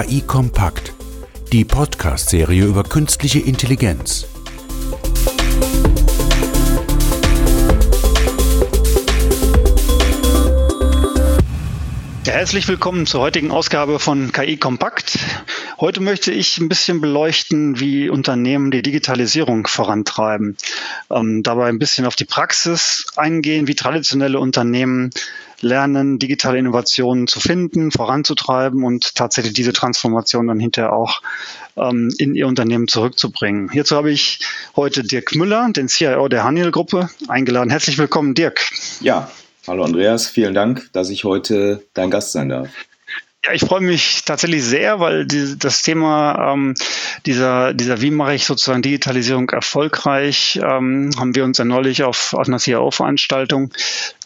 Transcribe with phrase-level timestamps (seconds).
[0.00, 0.94] KI Kompakt,
[1.52, 4.26] die Podcast-Serie über künstliche Intelligenz.
[12.24, 15.18] Herzlich willkommen zur heutigen Ausgabe von KI Kompakt.
[15.78, 20.56] Heute möchte ich ein bisschen beleuchten, wie Unternehmen die Digitalisierung vorantreiben.
[21.10, 25.10] Ähm, dabei ein bisschen auf die Praxis eingehen, wie traditionelle Unternehmen
[25.62, 31.20] lernen, digitale Innovationen zu finden, voranzutreiben und tatsächlich diese Transformation dann hinterher auch
[31.76, 33.70] ähm, in ihr Unternehmen zurückzubringen.
[33.70, 34.40] Hierzu habe ich
[34.76, 37.70] heute Dirk Müller, den CIO der Haniel-Gruppe, eingeladen.
[37.70, 38.70] Herzlich willkommen, Dirk.
[39.00, 39.30] Ja,
[39.66, 42.68] hallo Andreas, vielen Dank, dass ich heute dein Gast sein darf.
[43.42, 46.74] Ja, ich freue mich tatsächlich sehr, weil die, das Thema ähm,
[47.24, 52.34] dieser, dieser, wie mache ich sozusagen Digitalisierung erfolgreich, ähm, haben wir uns ja neulich auf,
[52.34, 53.72] auf einer CIO-Veranstaltung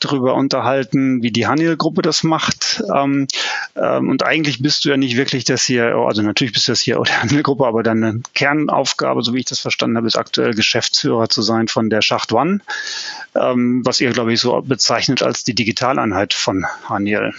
[0.00, 2.82] darüber unterhalten, wie die Haniel-Gruppe das macht.
[2.92, 3.28] Ähm,
[3.76, 6.76] ähm, und eigentlich bist du ja nicht wirklich der CIO, also natürlich bist du der
[6.76, 11.28] CIO der Haniel-Gruppe, aber deine Kernaufgabe, so wie ich das verstanden habe, ist aktuell Geschäftsführer
[11.28, 12.62] zu sein von der Schacht One,
[13.36, 17.32] ähm, was ihr, glaube ich, so bezeichnet als die Digitaleinheit von Haniel.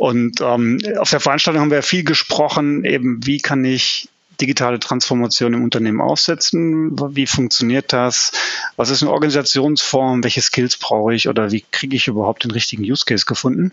[0.00, 4.08] Und ähm, auf der Veranstaltung haben wir viel gesprochen, eben wie kann ich
[4.40, 6.98] digitale Transformation im Unternehmen aufsetzen?
[7.14, 8.32] Wie funktioniert das?
[8.76, 10.24] Was ist eine Organisationsform?
[10.24, 11.28] Welche Skills brauche ich?
[11.28, 13.72] Oder wie kriege ich überhaupt den richtigen Use Case gefunden?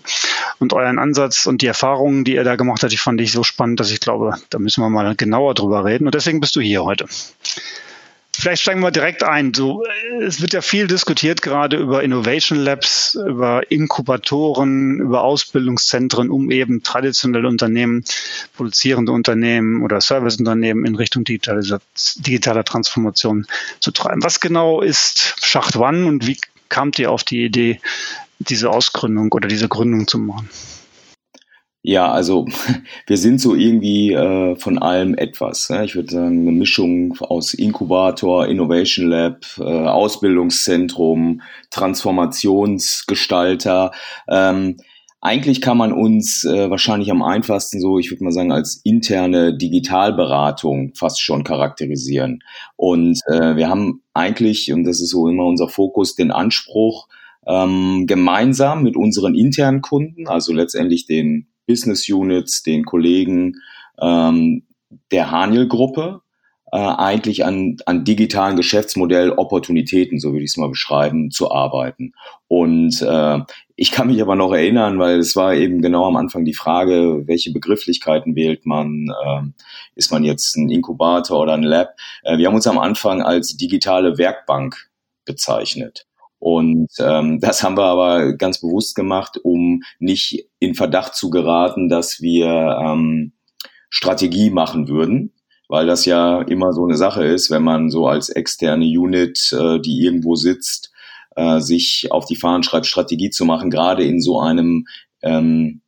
[0.60, 3.44] Und euren Ansatz und die Erfahrungen, die ihr da gemacht habt, die fand ich so
[3.44, 6.08] spannend, dass ich glaube, da müssen wir mal genauer drüber reden.
[6.08, 7.06] Und deswegen bist du hier heute.
[8.40, 9.52] Vielleicht steigen wir direkt ein.
[9.52, 9.84] So,
[10.22, 16.84] es wird ja viel diskutiert gerade über Innovation Labs, über Inkubatoren, über Ausbildungszentren, um eben
[16.84, 18.06] traditionelle Unternehmen,
[18.56, 23.48] produzierende Unternehmen oder Serviceunternehmen in Richtung digitaler Transformation
[23.80, 24.24] zu treiben.
[24.24, 26.38] Was genau ist Schacht One und wie
[26.70, 27.82] kamt ihr auf die Idee,
[28.38, 30.48] diese Ausgründung oder diese Gründung zu machen?
[31.88, 32.46] Ja, also
[33.08, 35.70] wir sind so irgendwie äh, von allem etwas.
[35.70, 35.86] Ne?
[35.86, 43.92] Ich würde sagen, eine Mischung aus Inkubator, Innovation Lab, äh, Ausbildungszentrum, Transformationsgestalter.
[44.28, 44.76] Ähm,
[45.22, 49.56] eigentlich kann man uns äh, wahrscheinlich am einfachsten so, ich würde mal sagen, als interne
[49.56, 52.44] Digitalberatung fast schon charakterisieren.
[52.76, 57.08] Und äh, wir haben eigentlich, und das ist so immer unser Fokus, den Anspruch,
[57.46, 63.58] ähm, gemeinsam mit unseren internen Kunden, also letztendlich den Business Units, den Kollegen
[64.00, 64.64] ähm,
[65.12, 66.22] der Haniel-Gruppe
[66.72, 72.14] äh, eigentlich an, an digitalen Geschäftsmodell Opportunitäten, so würde ich es mal beschreiben, zu arbeiten.
[72.48, 73.40] Und äh,
[73.76, 77.24] ich kann mich aber noch erinnern, weil es war eben genau am Anfang die Frage,
[77.26, 79.08] welche Begrifflichkeiten wählt man?
[79.10, 79.42] Äh,
[79.96, 81.96] ist man jetzt ein Inkubator oder ein Lab?
[82.24, 84.90] Äh, wir haben uns am Anfang als digitale Werkbank
[85.26, 86.06] bezeichnet.
[86.40, 91.90] Und ähm, das haben wir aber ganz bewusst gemacht, um nicht in Verdacht zu geraten,
[91.90, 93.34] dass wir ähm,
[93.90, 95.34] Strategie machen würden,
[95.70, 99.80] weil das ja immer so eine Sache ist, wenn man so als externe Unit, äh,
[99.80, 100.92] die irgendwo sitzt,
[101.36, 104.86] äh, sich auf die Fahnen schreibt, Strategie zu machen, gerade in so einem
[105.22, 105.82] ähm,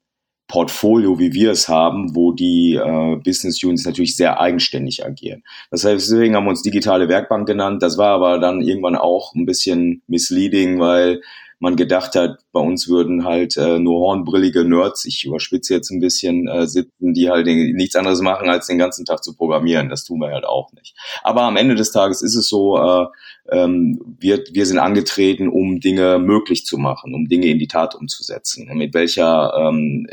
[0.50, 5.44] Portfolio, wie wir es haben, wo die äh, Business Units natürlich sehr eigenständig agieren.
[5.70, 7.84] Das heißt, deswegen haben wir uns digitale Werkbank genannt.
[7.84, 11.22] Das war aber dann irgendwann auch ein bisschen misleading, weil
[11.60, 16.00] man gedacht hat, bei uns würden halt äh, nur hornbrillige Nerds, ich überspitze jetzt ein
[16.00, 19.90] bisschen, äh, sitzen, die halt nichts anderes machen, als den ganzen Tag zu programmieren.
[19.90, 20.96] Das tun wir halt auch nicht.
[21.22, 23.06] Aber am Ende des Tages ist es so, äh,
[23.52, 27.94] ähm, wir, wir sind angetreten, um Dinge möglich zu machen, um Dinge in die Tat
[27.94, 28.70] umzusetzen.
[28.74, 30.08] Mit welcher ähm,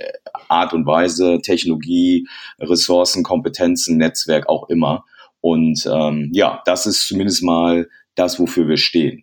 [0.48, 2.26] Art und Weise, Technologie,
[2.58, 5.04] Ressourcen, Kompetenzen, Netzwerk auch immer.
[5.40, 9.22] Und ähm, ja, das ist zumindest mal das, wofür wir stehen.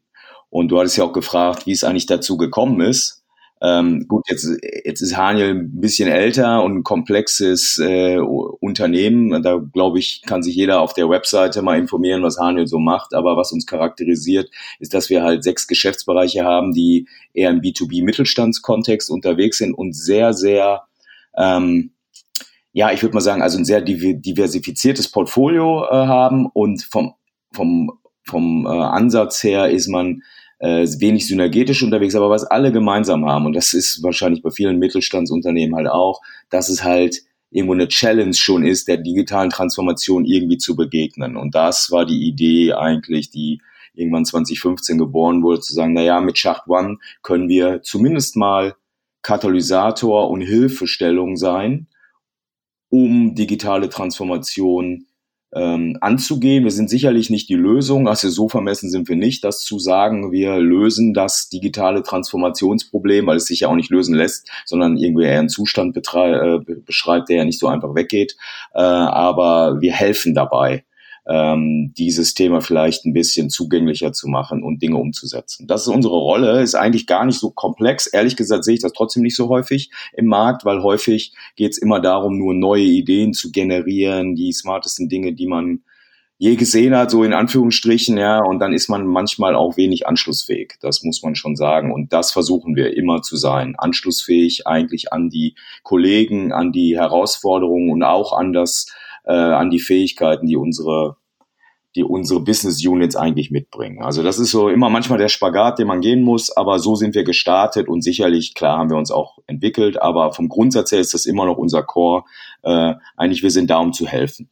[0.53, 3.23] Und du hattest ja auch gefragt, wie es eigentlich dazu gekommen ist.
[3.59, 4.47] Ähm, gut, jetzt,
[4.85, 9.41] jetzt ist Haniel ein bisschen älter und ein komplexes äh, Unternehmen.
[9.41, 13.15] Da glaube ich, kann sich jeder auf der Webseite mal informieren, was Haniel so macht.
[13.15, 19.09] Aber was uns charakterisiert, ist, dass wir halt sechs Geschäftsbereiche haben, die eher im B2B-Mittelstandskontext
[19.09, 20.83] unterwegs sind und sehr, sehr
[21.35, 21.93] ähm,
[22.73, 27.15] ja, ich würde mal sagen, also ein sehr diversifiziertes Portfolio äh, haben und vom,
[27.51, 27.91] vom,
[28.23, 30.21] vom äh, Ansatz her ist man
[30.63, 34.79] äh, wenig synergetisch unterwegs, aber was alle gemeinsam haben, und das ist wahrscheinlich bei vielen
[34.79, 37.21] Mittelstandsunternehmen halt auch, dass es halt
[37.51, 41.35] irgendwo eine Challenge schon ist, der digitalen Transformation irgendwie zu begegnen.
[41.35, 43.61] Und das war die Idee eigentlich, die
[43.93, 48.75] irgendwann 2015 geboren wurde, zu sagen, na ja, mit Schacht One können wir zumindest mal
[49.21, 51.87] Katalysator und Hilfestellung sein,
[52.89, 55.07] um digitale Transformation
[55.55, 56.63] ähm, anzugehen.
[56.63, 60.31] Wir sind sicherlich nicht die Lösung, also so vermessen sind wir nicht, das zu sagen,
[60.31, 65.25] wir lösen das digitale Transformationsproblem, weil es sich ja auch nicht lösen lässt, sondern irgendwie
[65.25, 68.35] eher einen Zustand äh, beschreibt, der ja nicht so einfach weggeht.
[68.73, 70.83] Äh, aber wir helfen dabei
[71.27, 75.67] ähm, dieses Thema vielleicht ein bisschen zugänglicher zu machen und Dinge umzusetzen.
[75.67, 78.07] Das ist unsere Rolle, ist eigentlich gar nicht so komplex.
[78.07, 81.77] Ehrlich gesagt sehe ich das trotzdem nicht so häufig im Markt, weil häufig geht es
[81.77, 85.83] immer darum, nur neue Ideen zu generieren, die smartesten Dinge, die man
[86.37, 90.73] je gesehen hat, so in Anführungsstrichen, ja, und dann ist man manchmal auch wenig anschlussfähig.
[90.81, 91.93] Das muss man schon sagen.
[91.93, 93.75] Und das versuchen wir immer zu sein.
[93.77, 98.87] Anschlussfähig eigentlich an die Kollegen, an die Herausforderungen und auch an das
[99.25, 101.17] äh, an die Fähigkeiten, die unsere
[101.95, 104.01] die unsere Business Units eigentlich mitbringen.
[104.01, 107.13] Also das ist so immer manchmal der Spagat, den man gehen muss, aber so sind
[107.13, 111.13] wir gestartet und sicherlich, klar, haben wir uns auch entwickelt, aber vom Grundsatz her ist
[111.13, 112.23] das immer noch unser Core.
[112.63, 114.49] Äh, eigentlich, wir sind da, um zu helfen.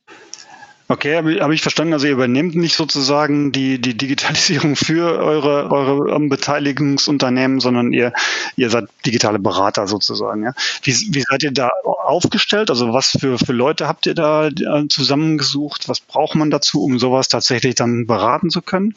[0.92, 1.94] Okay, habe hab ich verstanden.
[1.94, 8.12] Also ihr übernehmt nicht sozusagen die, die Digitalisierung für eure, eure um, Beteiligungsunternehmen, sondern ihr,
[8.58, 10.44] ihr seid digitale Berater sozusagen.
[10.44, 10.54] Ja?
[10.84, 12.70] Wie, wie seid ihr da aufgestellt?
[12.70, 15.88] Also was für, für Leute habt ihr da äh, zusammengesucht?
[15.88, 18.96] Was braucht man dazu, um sowas tatsächlich dann beraten zu können?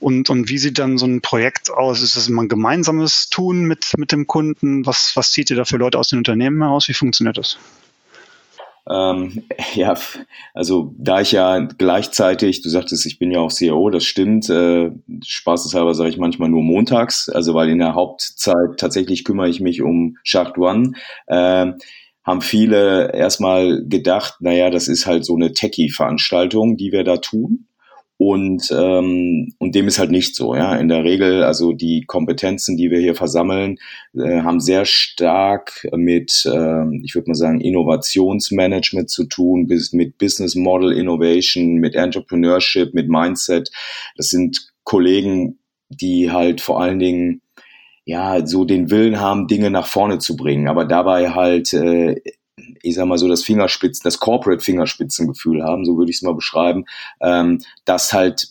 [0.00, 2.02] Und, und wie sieht dann so ein Projekt aus?
[2.02, 4.84] Ist es immer ein gemeinsames Tun mit, mit dem Kunden?
[4.84, 6.88] Was, was zieht ihr da für Leute aus den Unternehmen heraus?
[6.88, 7.56] Wie funktioniert das?
[8.88, 9.44] Ähm,
[9.74, 9.94] ja,
[10.54, 14.48] also da ich ja gleichzeitig, du sagtest, ich bin ja auch CEO, das stimmt.
[14.48, 14.90] Äh,
[15.24, 19.82] spaßeshalber sage ich manchmal nur montags, also weil in der Hauptzeit tatsächlich kümmere ich mich
[19.82, 20.92] um Shark One.
[21.26, 21.72] Äh,
[22.24, 27.68] haben viele erstmal gedacht, naja, das ist halt so eine Techie-Veranstaltung, die wir da tun.
[28.18, 30.54] Und, ähm, und dem ist halt nicht so.
[30.54, 33.78] Ja, in der Regel, also die Kompetenzen, die wir hier versammeln,
[34.14, 40.16] äh, haben sehr stark mit, äh, ich würde mal sagen, Innovationsmanagement zu tun, bis, mit
[40.16, 43.70] Business Model Innovation, mit Entrepreneurship, mit Mindset.
[44.16, 45.58] Das sind Kollegen,
[45.90, 47.42] die halt vor allen Dingen
[48.06, 52.16] ja so den Willen haben, Dinge nach vorne zu bringen, aber dabei halt äh,
[52.86, 56.34] ich sag mal so, das Fingerspitzen, das Corporate Fingerspitzengefühl haben, so würde ich es mal
[56.34, 56.84] beschreiben,
[57.20, 58.48] ähm, dass halt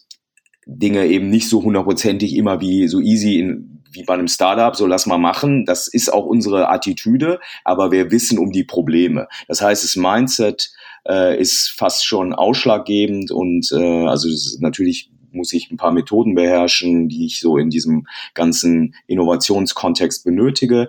[0.66, 4.88] Dinge eben nicht so hundertprozentig immer wie so easy in, wie bei einem Startup, so
[4.88, 5.66] lass mal machen.
[5.66, 9.28] Das ist auch unsere Attitüde, aber wir wissen um die Probleme.
[9.48, 10.72] Das heißt, das Mindset
[11.08, 14.28] äh, ist fast schon ausschlaggebend und äh, also
[14.60, 20.88] natürlich muss ich ein paar Methoden beherrschen, die ich so in diesem ganzen Innovationskontext benötige.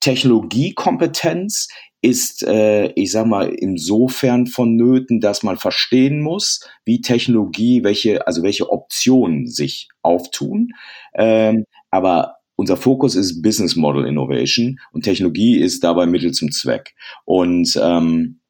[0.00, 1.68] Technologiekompetenz
[2.02, 8.42] ist, äh, ich sag mal, insofern vonnöten, dass man verstehen muss, wie Technologie, welche, also
[8.42, 10.72] welche Optionen sich auftun.
[11.14, 16.94] Ähm, aber unser Fokus ist Business Model Innovation und Technologie ist dabei Mittel zum Zweck.
[17.24, 18.40] Und ähm,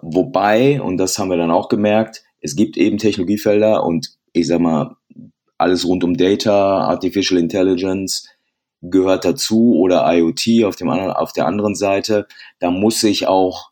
[0.00, 4.60] wobei, und das haben wir dann auch gemerkt, es gibt eben Technologiefelder und ich sag
[4.60, 4.96] mal,
[5.58, 8.28] alles rund um Data, Artificial Intelligence,
[8.82, 12.26] gehört dazu oder IoT auf, dem anderen, auf der anderen Seite.
[12.58, 13.70] Da muss ich auch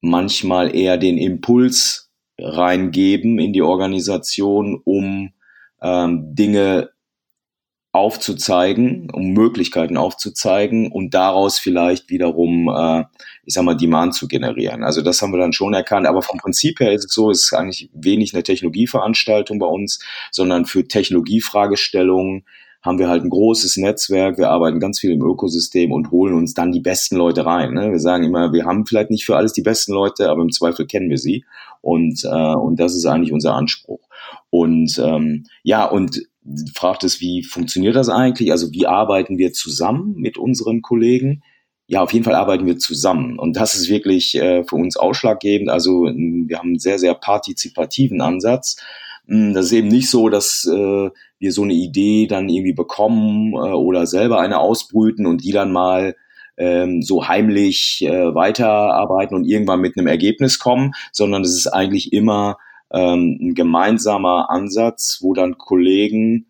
[0.00, 5.32] manchmal eher den Impuls reingeben in die Organisation, um
[5.80, 6.90] ähm, Dinge
[7.92, 13.04] aufzuzeigen, um Möglichkeiten aufzuzeigen und daraus vielleicht wiederum, äh,
[13.46, 14.84] ich sag mal, Demand zu generieren.
[14.84, 16.06] Also das haben wir dann schon erkannt.
[16.06, 20.04] Aber vom Prinzip her ist es so, es ist eigentlich wenig eine Technologieveranstaltung bei uns,
[20.30, 22.44] sondern für Technologiefragestellungen
[22.86, 26.54] haben wir halt ein großes Netzwerk, wir arbeiten ganz viel im Ökosystem und holen uns
[26.54, 27.74] dann die besten Leute rein.
[27.74, 27.90] Ne?
[27.90, 30.86] Wir sagen immer, wir haben vielleicht nicht für alles die besten Leute, aber im Zweifel
[30.86, 31.44] kennen wir sie.
[31.80, 34.00] Und, äh, und das ist eigentlich unser Anspruch.
[34.50, 36.22] Und ähm, ja, und
[36.74, 38.52] fragt es, wie funktioniert das eigentlich?
[38.52, 41.42] Also wie arbeiten wir zusammen mit unseren Kollegen?
[41.88, 43.38] Ja, auf jeden Fall arbeiten wir zusammen.
[43.38, 45.70] Und das ist wirklich äh, für uns ausschlaggebend.
[45.70, 48.76] Also wir haben einen sehr, sehr partizipativen Ansatz.
[49.26, 53.52] Hm, das ist eben nicht so, dass äh, wir so eine Idee dann irgendwie bekommen
[53.52, 56.14] äh, oder selber eine ausbrüten und die dann mal
[56.56, 62.12] ähm, so heimlich äh, weiterarbeiten und irgendwann mit einem Ergebnis kommen, sondern es ist eigentlich
[62.12, 62.56] immer
[62.90, 66.46] ähm, ein gemeinsamer Ansatz, wo dann Kollegen,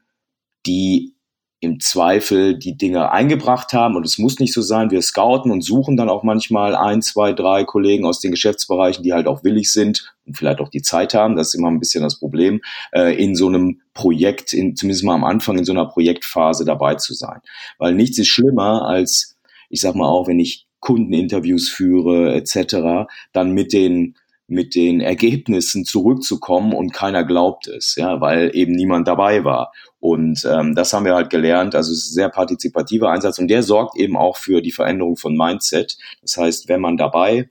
[0.66, 1.15] die
[1.60, 3.96] im Zweifel die Dinge eingebracht haben.
[3.96, 4.90] Und es muss nicht so sein.
[4.90, 9.14] Wir scouten und suchen dann auch manchmal ein, zwei, drei Kollegen aus den Geschäftsbereichen, die
[9.14, 11.36] halt auch willig sind und vielleicht auch die Zeit haben.
[11.36, 12.60] Das ist immer ein bisschen das Problem,
[12.92, 16.96] äh, in so einem Projekt, in, zumindest mal am Anfang in so einer Projektphase dabei
[16.96, 17.40] zu sein.
[17.78, 19.36] Weil nichts ist schlimmer als,
[19.70, 24.14] ich sag mal auch, wenn ich Kundeninterviews führe etc., dann mit den
[24.48, 29.72] mit den Ergebnissen zurückzukommen und keiner glaubt es, ja, weil eben niemand dabei war.
[30.06, 31.74] Und ähm, das haben wir halt gelernt.
[31.74, 35.16] Also es ist ein sehr partizipativer Einsatz und der sorgt eben auch für die Veränderung
[35.16, 35.98] von Mindset.
[36.22, 37.48] Das heißt, wenn man dabei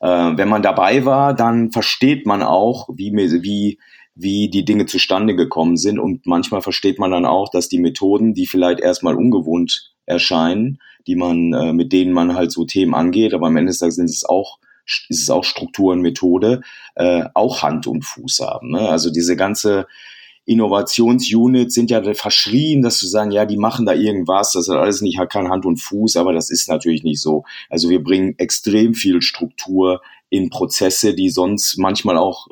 [0.00, 3.78] äh, wenn man dabei war, dann versteht man auch, wie, wie,
[4.14, 5.98] wie die Dinge zustande gekommen sind.
[5.98, 11.16] Und manchmal versteht man dann auch, dass die Methoden, die vielleicht erstmal ungewohnt erscheinen, die
[11.16, 14.10] man, äh, mit denen man halt so Themen angeht, aber am Ende des Tages sind
[14.10, 14.58] es auch
[15.08, 16.60] ist es auch Struktur und Methode,
[16.94, 18.70] äh, auch Hand und Fuß haben.
[18.70, 18.88] Ne?
[18.88, 19.88] Also diese ganze
[20.46, 25.02] Innovationsunits sind ja verschrien, dass zu sagen, ja, die machen da irgendwas, das hat alles
[25.02, 27.44] nicht, hat kein Hand und Fuß, aber das ist natürlich nicht so.
[27.68, 30.00] Also wir bringen extrem viel Struktur
[30.30, 32.46] in Prozesse, die sonst manchmal auch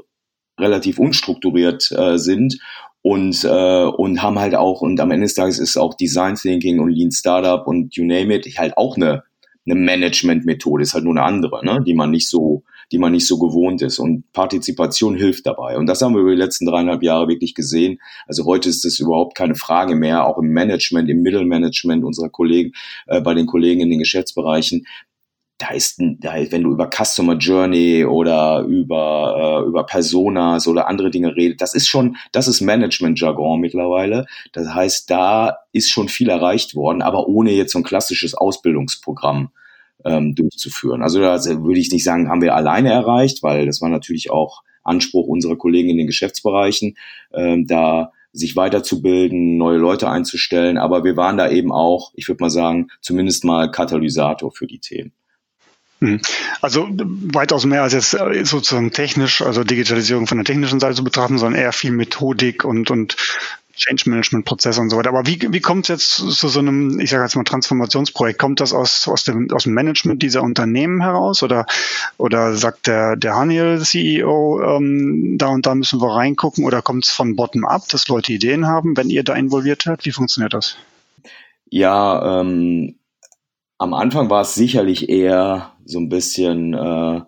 [0.59, 2.59] relativ unstrukturiert äh, sind
[3.03, 6.81] und äh, und haben halt auch und am Ende des Tages ist auch Design Thinking
[6.81, 9.23] und Lean Startup und you name it halt auch eine
[9.67, 13.26] eine Management-Methode, ist halt nur eine andere, ne, die man nicht so die man nicht
[13.26, 13.99] so gewohnt ist.
[13.99, 15.76] Und Partizipation hilft dabei.
[15.76, 18.00] Und das haben wir über die letzten dreieinhalb Jahre wirklich gesehen.
[18.26, 22.73] Also heute ist das überhaupt keine Frage mehr, auch im Management, im Mittelmanagement unserer Kollegen,
[23.07, 24.87] äh, bei den Kollegen in den Geschäftsbereichen.
[25.59, 31.11] Da ist, da, wenn du über Customer Journey oder über, äh, über Personas oder andere
[31.11, 34.26] Dinge redest, das ist schon, das ist Management-Jargon mittlerweile.
[34.53, 39.50] Das heißt, da ist schon viel erreicht worden, aber ohne jetzt so ein klassisches Ausbildungsprogramm
[40.05, 41.03] ähm, durchzuführen.
[41.03, 44.63] Also da würde ich nicht sagen, haben wir alleine erreicht, weil das war natürlich auch
[44.83, 46.97] Anspruch unserer Kollegen in den Geschäftsbereichen,
[47.33, 50.77] ähm, da sich weiterzubilden, neue Leute einzustellen.
[50.77, 54.81] Aber wir waren da eben auch, ich würde mal sagen, zumindest mal Katalysator für die
[54.81, 55.13] Themen.
[56.01, 56.21] Mhm.
[56.61, 61.05] Also weitaus mehr als jetzt äh, sozusagen technisch, also Digitalisierung von der technischen Seite zu
[61.05, 63.17] betrachten, sondern eher viel Methodik und, und
[63.76, 65.09] Change Management Prozesse und so weiter.
[65.09, 68.38] Aber wie, wie kommt es jetzt zu so einem, ich sage jetzt mal Transformationsprojekt?
[68.38, 71.66] Kommt das aus, aus, dem, aus dem Management dieser Unternehmen heraus oder,
[72.16, 77.04] oder sagt der, der Haniel CEO, ähm, da und da müssen wir reingucken oder kommt
[77.04, 80.04] es von bottom up, dass Leute Ideen haben, wenn ihr da involviert seid?
[80.04, 80.76] Wie funktioniert das?
[81.71, 82.97] Ja, ähm,
[83.78, 87.23] am Anfang war es sicherlich eher so ein bisschen äh,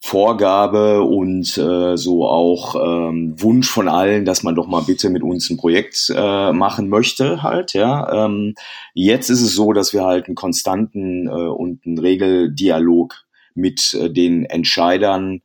[0.00, 5.22] Vorgabe und äh, so auch ähm, Wunsch von allen, dass man doch mal bitte mit
[5.22, 8.26] uns ein Projekt äh, machen möchte halt, ja.
[8.26, 8.54] Ähm,
[8.94, 13.24] jetzt ist es so, dass wir halt einen konstanten äh, und einen Regeldialog
[13.54, 15.42] mit äh, den Entscheidern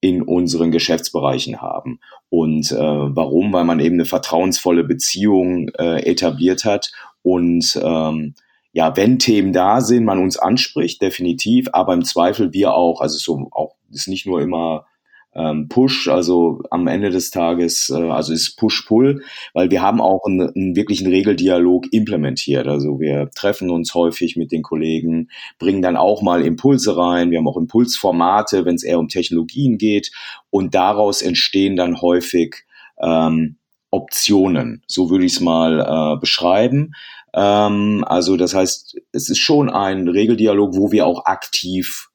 [0.00, 2.00] in unseren Geschäftsbereichen haben.
[2.30, 3.52] Und äh, warum?
[3.52, 6.90] Weil man eben eine vertrauensvolle Beziehung äh, etabliert hat
[7.22, 8.34] und ähm,
[8.72, 13.18] ja, wenn Themen da sind, man uns anspricht, definitiv, aber im Zweifel wir auch, also
[13.18, 14.86] so auch ist nicht nur immer
[15.34, 19.22] ähm, Push, also am Ende des Tages, äh, also ist Push-Pull,
[19.54, 22.66] weil wir haben auch einen, einen wirklichen Regeldialog implementiert.
[22.66, 27.30] Also wir treffen uns häufig mit den Kollegen, bringen dann auch mal Impulse rein.
[27.30, 30.10] Wir haben auch Impulsformate, wenn es eher um Technologien geht.
[30.50, 32.64] Und daraus entstehen dann häufig
[33.00, 33.56] ähm,
[33.90, 34.82] Optionen.
[34.86, 36.92] So würde ich es mal äh, beschreiben.
[37.34, 42.10] Ähm, also das heißt, es ist schon ein Regeldialog, wo wir auch aktiv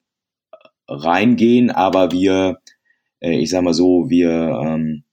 [0.88, 2.58] reingehen, aber wir,
[3.20, 5.04] äh, ich sag mal so, wir, ähm,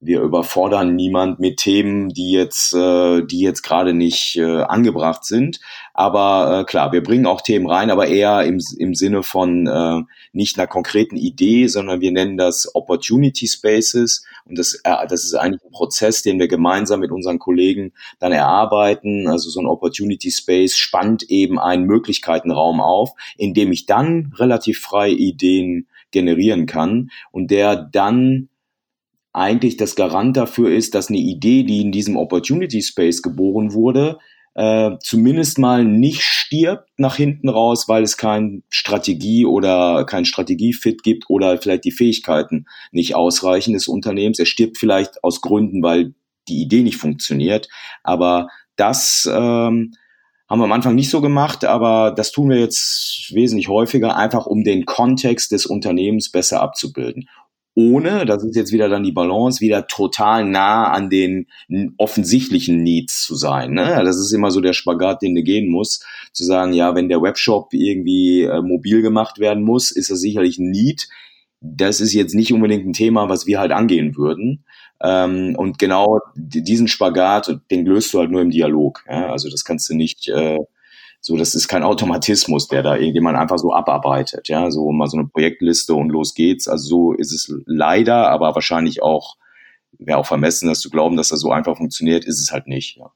[0.00, 5.58] wir überfordern niemand mit Themen, die jetzt, äh, die jetzt gerade nicht äh, angebracht sind.
[5.92, 10.02] Aber äh, klar, wir bringen auch Themen rein, aber eher im, im Sinne von äh,
[10.32, 14.24] nicht einer konkreten Idee, sondern wir nennen das Opportunity Spaces.
[14.44, 18.30] Und das, äh, das ist eigentlich ein Prozess, den wir gemeinsam mit unseren Kollegen dann
[18.30, 19.26] erarbeiten.
[19.26, 24.80] Also so ein Opportunity Space spannt eben einen Möglichkeitenraum auf, in dem ich dann relativ
[24.80, 28.48] freie Ideen generieren kann und der dann
[29.38, 34.18] eigentlich das Garant dafür ist, dass eine Idee, die in diesem Opportunity Space geboren wurde,
[34.54, 41.04] äh, zumindest mal nicht stirbt nach hinten raus, weil es kein Strategie oder kein Strategiefit
[41.04, 44.40] gibt oder vielleicht die Fähigkeiten nicht ausreichen des Unternehmens.
[44.40, 46.14] Er stirbt vielleicht aus Gründen, weil
[46.48, 47.68] die Idee nicht funktioniert.
[48.02, 49.92] Aber das ähm,
[50.48, 54.46] haben wir am Anfang nicht so gemacht, aber das tun wir jetzt wesentlich häufiger, einfach
[54.46, 57.28] um den Kontext des Unternehmens besser abzubilden
[57.78, 61.46] ohne, das ist jetzt wieder dann die Balance, wieder total nah an den
[61.96, 63.70] offensichtlichen Needs zu sein.
[63.70, 64.02] Ne?
[64.04, 67.22] Das ist immer so der Spagat, den du gehen musst, zu sagen, ja, wenn der
[67.22, 71.08] Webshop irgendwie äh, mobil gemacht werden muss, ist das sicherlich ein Need.
[71.60, 74.64] Das ist jetzt nicht unbedingt ein Thema, was wir halt angehen würden.
[75.00, 79.04] Ähm, und genau diesen Spagat, den löst du halt nur im Dialog.
[79.08, 79.30] Ja?
[79.30, 80.58] Also das kannst du nicht äh,
[81.20, 84.48] so, das ist kein Automatismus, der da irgendjemand einfach so abarbeitet.
[84.48, 86.68] Ja, so mal so eine Projektliste und los geht's.
[86.68, 89.36] Also so ist es leider, aber wahrscheinlich auch,
[89.98, 92.96] wäre auch vermessen, das zu glauben, dass das so einfach funktioniert, ist es halt nicht.
[92.96, 93.12] Ja.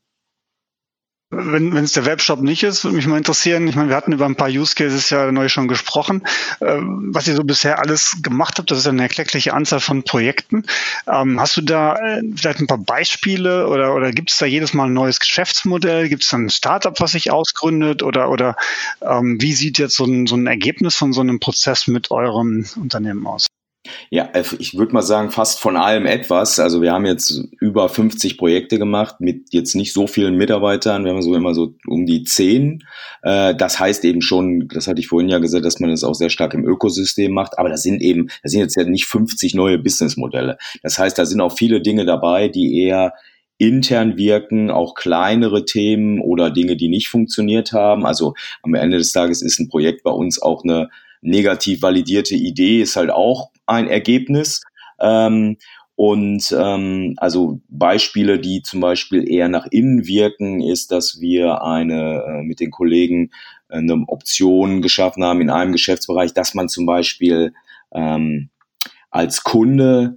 [1.34, 3.66] Wenn wenn es der Webshop nicht ist, würde mich mal interessieren.
[3.66, 6.22] Ich meine, wir hatten über ein paar Use Cases ja neu schon gesprochen.
[6.60, 10.64] Ähm, was ihr so bisher alles gemacht habt, das ist eine erkleckliche Anzahl von Projekten.
[11.06, 14.74] Ähm, hast du da äh, vielleicht ein paar Beispiele oder, oder gibt es da jedes
[14.74, 16.10] Mal ein neues Geschäftsmodell?
[16.10, 18.02] Gibt es da ein Startup, was sich ausgründet?
[18.02, 18.54] Oder, oder
[19.00, 22.66] ähm, wie sieht jetzt so ein, so ein Ergebnis von so einem Prozess mit eurem
[22.76, 23.46] Unternehmen aus?
[24.10, 26.60] Ja, äh, ich würde mal sagen, fast von allem etwas.
[26.60, 31.04] Also wir haben jetzt über 50 Projekte gemacht mit jetzt nicht so vielen Mitarbeitern.
[31.04, 32.84] Wir haben so immer so um die 10.
[33.22, 36.14] Äh, das heißt eben schon, das hatte ich vorhin ja gesagt, dass man das auch
[36.14, 37.58] sehr stark im Ökosystem macht.
[37.58, 40.58] Aber das sind eben, das sind jetzt ja nicht 50 neue Businessmodelle.
[40.82, 43.14] Das heißt, da sind auch viele Dinge dabei, die eher
[43.58, 48.06] intern wirken, auch kleinere Themen oder Dinge, die nicht funktioniert haben.
[48.06, 50.88] Also am Ende des Tages ist ein Projekt bei uns auch eine
[51.20, 54.62] negativ validierte Idee, ist halt auch ein Ergebnis.
[55.00, 55.56] Ähm,
[55.94, 62.24] und ähm, also Beispiele, die zum Beispiel eher nach innen wirken, ist, dass wir eine
[62.26, 63.30] äh, mit den Kollegen
[63.68, 67.54] eine Option geschaffen haben in einem Geschäftsbereich, dass man zum Beispiel
[67.94, 68.50] ähm,
[69.10, 70.16] als Kunde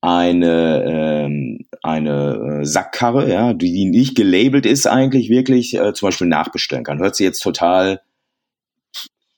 [0.00, 6.26] eine ähm, eine äh, Sackkarre, ja, die nicht gelabelt ist eigentlich wirklich, äh, zum Beispiel
[6.26, 6.98] nachbestellen kann.
[6.98, 8.00] Hört sich jetzt total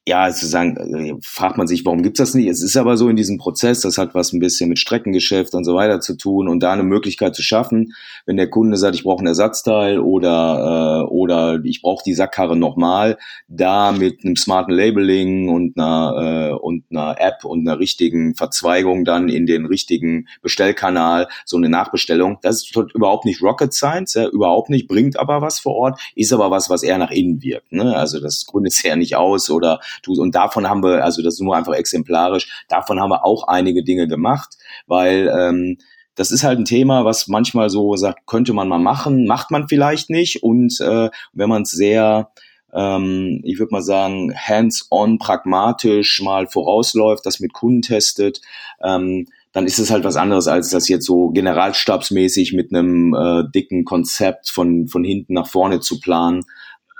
[0.05, 2.49] ja, sozusagen, äh, fragt man sich, warum gibt's das nicht?
[2.49, 5.63] Es ist aber so in diesem Prozess, das hat was ein bisschen mit Streckengeschäft und
[5.63, 7.95] so weiter zu tun und da eine Möglichkeit zu schaffen,
[8.27, 12.57] wenn der Kunde sagt, ich brauche ein Ersatzteil oder, äh, oder ich brauche die Sackkarre
[12.57, 13.17] nochmal,
[13.47, 19.05] da mit einem smarten Labeling und einer, äh, und einer App und einer richtigen Verzweigung
[19.05, 24.27] dann in den richtigen Bestellkanal, so eine Nachbestellung, das ist überhaupt nicht Rocket Science, ja,
[24.27, 27.71] überhaupt nicht, bringt aber was vor Ort, ist aber was, was eher nach innen wirkt.
[27.71, 27.95] Ne?
[27.95, 30.21] Also das gründet es ja nicht aus oder tust.
[30.21, 33.83] Und davon haben wir, also das ist nur einfach exemplarisch, davon haben wir auch einige
[33.85, 34.57] Dinge gemacht,
[34.87, 35.79] weil ähm,
[36.15, 39.69] das ist halt ein Thema, was manchmal so sagt, könnte man mal machen, macht man
[39.69, 40.43] vielleicht nicht.
[40.43, 42.31] Und äh, wenn man es sehr
[42.75, 48.41] ähm, ich würde mal sagen, hands-on, pragmatisch mal vorausläuft, das mit Kunden testet,
[48.83, 53.45] ähm, dann ist es halt was anderes, als das jetzt so generalstabsmäßig mit einem äh,
[53.55, 56.45] dicken Konzept von, von hinten nach vorne zu planen.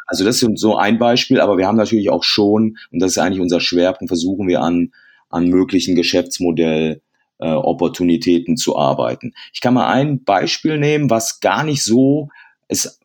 [0.07, 3.19] Also das ist so ein Beispiel, aber wir haben natürlich auch schon, und das ist
[3.19, 4.93] eigentlich unser Schwerpunkt, versuchen wir an,
[5.31, 7.01] an möglichen Geschäftsmodell
[7.39, 9.33] äh, Opportunitäten zu arbeiten.
[9.53, 12.29] Ich kann mal ein Beispiel nehmen, was gar nicht so
[12.73, 13.01] ist,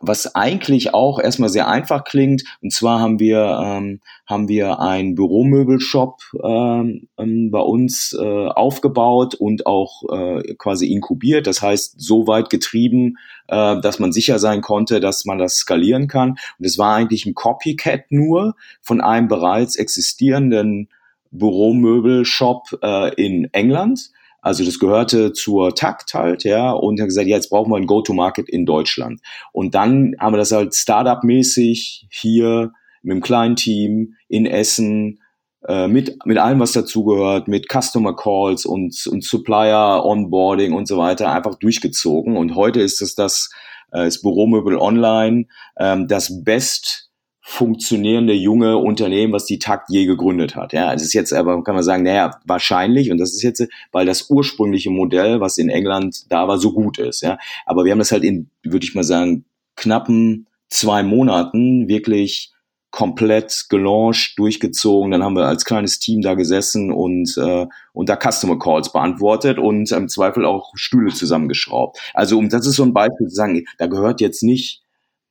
[0.00, 2.44] was eigentlich auch erstmal sehr einfach klingt.
[2.62, 9.34] Und zwar haben wir ähm, haben wir einen Büromöbelshop ähm, ähm, bei uns äh, aufgebaut
[9.34, 11.46] und auch äh, quasi inkubiert.
[11.46, 13.16] Das heißt, so weit getrieben,
[13.48, 16.32] äh, dass man sicher sein konnte, dass man das skalieren kann.
[16.58, 20.88] Und es war eigentlich ein Copycat nur von einem bereits existierenden
[21.30, 27.36] Büromöbelshop äh, in England also das gehörte zur Takt halt, ja, und hat gesagt, ja,
[27.36, 29.20] jetzt brauchen wir ein Go-to-Market in Deutschland.
[29.52, 32.72] Und dann haben wir das halt Startup-mäßig hier
[33.02, 35.20] mit einem kleinen Team in Essen,
[35.66, 40.98] äh, mit, mit allem, was dazugehört, mit Customer Calls und, und Supplier Onboarding und so
[40.98, 42.36] weiter, einfach durchgezogen.
[42.36, 43.50] Und heute ist es das,
[43.90, 45.46] äh, das Büromöbel Online,
[45.78, 47.07] ähm, das Best
[47.50, 50.74] funktionierende junge Unternehmen, was die Takt je gegründet hat.
[50.74, 54.04] Ja, es ist jetzt aber, kann man sagen, naja, wahrscheinlich, und das ist jetzt, weil
[54.04, 57.22] das ursprüngliche Modell, was in England da war, so gut ist.
[57.22, 62.52] Ja, aber wir haben das halt in, würde ich mal sagen, knappen zwei Monaten wirklich
[62.90, 65.10] komplett gelauncht, durchgezogen.
[65.10, 69.58] Dann haben wir als kleines Team da gesessen und, äh, und da Customer Calls beantwortet
[69.58, 71.98] und im Zweifel auch Stühle zusammengeschraubt.
[72.12, 74.82] Also um das ist so ein Beispiel zu sagen, da gehört jetzt nicht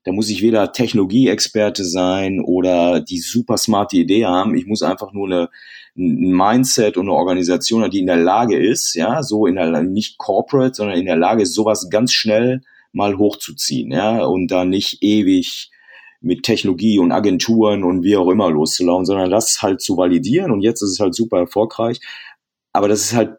[0.08, 4.56] da muss ich weder Technologieexperte sein oder die super smarte Idee haben.
[4.56, 5.50] Ich muss einfach nur eine,
[5.98, 10.18] ein Mindset und eine Organisation, die in der Lage ist, ja, so in der, nicht
[10.18, 12.62] corporate, sondern in der Lage ist, sowas ganz schnell
[12.94, 15.72] mal hochzuziehen, ja, und da nicht ewig
[16.22, 20.62] mit Technologie und Agenturen und wie auch immer loszulaufen, sondern das halt zu validieren und
[20.62, 22.00] jetzt ist es halt super erfolgreich.
[22.72, 23.32] Aber das ist halt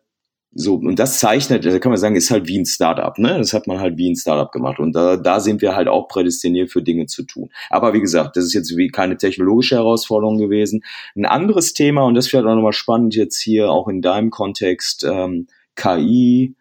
[0.53, 3.37] so, und das zeichnet, da kann man sagen, ist halt wie ein Startup, ne?
[3.39, 4.79] Das hat man halt wie ein Startup gemacht.
[4.79, 7.51] Und da, da sind wir halt auch prädestiniert für Dinge zu tun.
[7.69, 10.83] Aber wie gesagt, das ist jetzt wie keine technologische Herausforderung gewesen.
[11.15, 15.05] Ein anderes Thema, und das vielleicht auch nochmal spannend jetzt hier auch in deinem Kontext,
[15.05, 16.57] ähm, KI.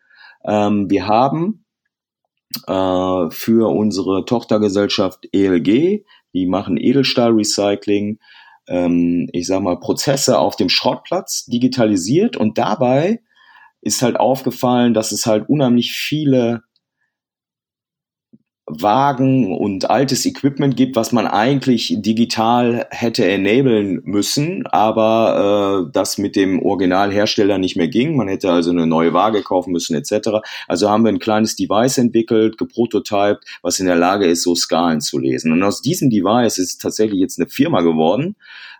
[0.45, 1.65] Ähm, wir haben
[2.67, 8.19] äh, für unsere Tochtergesellschaft ELG, die machen Edelstahlrecycling,
[8.67, 13.21] ähm, ich sag mal, Prozesse auf dem Schrottplatz digitalisiert und dabei
[13.87, 16.61] ist halt aufgefallen, dass es halt unheimlich viele
[18.69, 26.17] Wagen und altes Equipment gibt, was man eigentlich digital hätte enablen müssen, aber äh, das
[26.17, 28.17] mit dem Originalhersteller nicht mehr ging.
[28.17, 30.39] Man hätte also eine neue Waage kaufen müssen etc.
[30.67, 34.99] Also haben wir ein kleines Device entwickelt, geprototyped, was in der Lage ist, so Skalen
[34.99, 35.53] zu lesen.
[35.53, 38.35] Und aus diesem Device ist tatsächlich jetzt eine Firma geworden,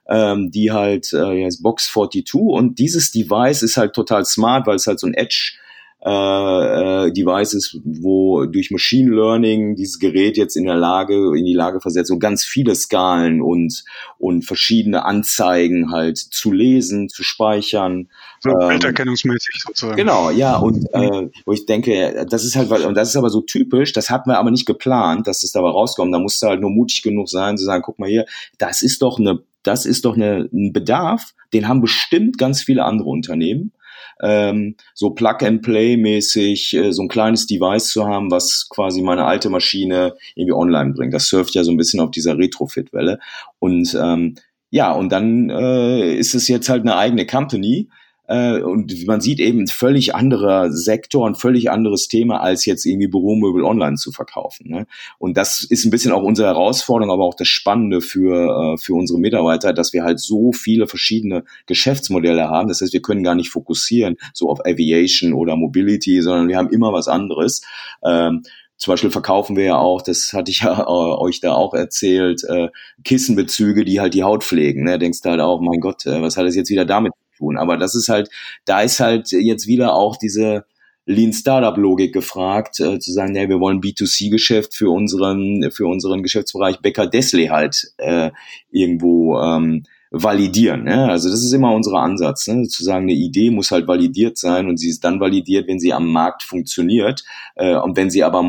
[0.09, 4.75] ähm, die halt äh, heißt Box 42 und dieses Device ist halt total smart, weil
[4.75, 5.57] es halt so ein Edge
[6.05, 11.55] äh, äh, Devices, wo durch Machine Learning dieses Gerät jetzt in der Lage, in die
[11.55, 13.83] Lage versetzt, so ganz viele Skalen und,
[14.19, 18.09] und verschiedene Anzeigen halt zu lesen, zu speichern.
[18.41, 19.97] So ähm, bilderkennungsmäßig sozusagen.
[19.97, 23.41] Genau, ja, und äh, wo ich denke, das ist halt, und das ist aber so
[23.41, 26.13] typisch, das hatten wir aber nicht geplant, dass das dabei rauskommt.
[26.13, 28.25] Da musste halt nur mutig genug sein, zu sagen, guck mal hier,
[28.59, 32.85] das ist doch eine das ist doch eine, ein Bedarf, den haben bestimmt ganz viele
[32.85, 33.73] andere Unternehmen
[34.21, 40.15] ähm, so Plug-and-Play-mäßig äh, so ein kleines Device zu haben, was quasi meine alte Maschine
[40.35, 41.13] irgendwie online bringt.
[41.13, 43.19] Das surft ja so ein bisschen auf dieser Retrofit-Welle.
[43.59, 44.35] Und ähm,
[44.69, 47.89] ja, und dann äh, ist es jetzt halt eine eigene Company,
[48.27, 53.07] äh, und man sieht eben völlig anderer Sektor, ein völlig anderes Thema, als jetzt irgendwie
[53.07, 54.69] Büromöbel online zu verkaufen.
[54.69, 54.87] Ne?
[55.17, 58.93] Und das ist ein bisschen auch unsere Herausforderung, aber auch das Spannende für, äh, für
[58.93, 62.67] unsere Mitarbeiter, dass wir halt so viele verschiedene Geschäftsmodelle haben.
[62.67, 66.69] Das heißt, wir können gar nicht fokussieren so auf Aviation oder Mobility, sondern wir haben
[66.69, 67.61] immer was anderes.
[68.03, 68.43] Ähm,
[68.75, 72.43] zum Beispiel verkaufen wir ja auch, das hatte ich ja äh, euch da auch erzählt,
[72.43, 72.67] äh,
[73.03, 74.83] Kissenbezüge, die halt die Haut pflegen.
[74.83, 74.99] Ne?
[74.99, 77.57] Denkst du halt auch, mein Gott, äh, was hat es jetzt wieder damit tun.
[77.57, 78.29] Aber das ist halt,
[78.65, 80.65] da ist halt jetzt wieder auch diese
[81.05, 85.87] Lean Startup Logik gefragt, äh, zu sagen, ja, wir wollen B2C Geschäft für unseren für
[85.87, 88.31] unseren Geschäftsbereich Becker Desley halt äh,
[88.71, 90.83] irgendwo ähm, validieren.
[90.83, 91.09] Ne?
[91.09, 92.67] Also das ist immer unser Ansatz, ne?
[92.67, 95.93] zu sagen, eine Idee muss halt validiert sein und sie ist dann validiert, wenn sie
[95.93, 97.23] am Markt funktioniert
[97.55, 98.43] äh, und wenn sie aber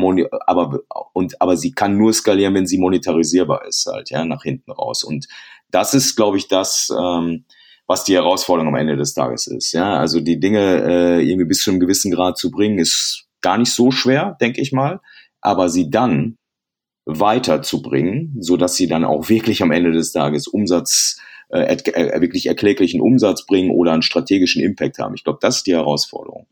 [0.45, 0.79] aber
[1.13, 5.03] und aber sie kann nur skalieren, wenn sie monetarisierbar ist halt, ja, nach hinten raus.
[5.03, 5.27] Und
[5.71, 7.45] das ist, glaube ich, das ähm,
[7.89, 9.71] was die Herausforderung am Ende des Tages ist.
[9.71, 13.57] Ja, also die Dinge äh, irgendwie bis zu einem gewissen Grad zu bringen, ist gar
[13.57, 15.01] nicht so schwer, denke ich mal.
[15.41, 16.37] Aber sie dann
[17.05, 22.45] weiterzubringen, so dass sie dann auch wirklich am Ende des Tages Umsatz, äh, äh, wirklich
[22.45, 25.15] erkläglichen Umsatz bringen oder einen strategischen Impact haben.
[25.15, 26.45] Ich glaube, das ist die Herausforderung.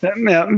[0.00, 0.48] Ja,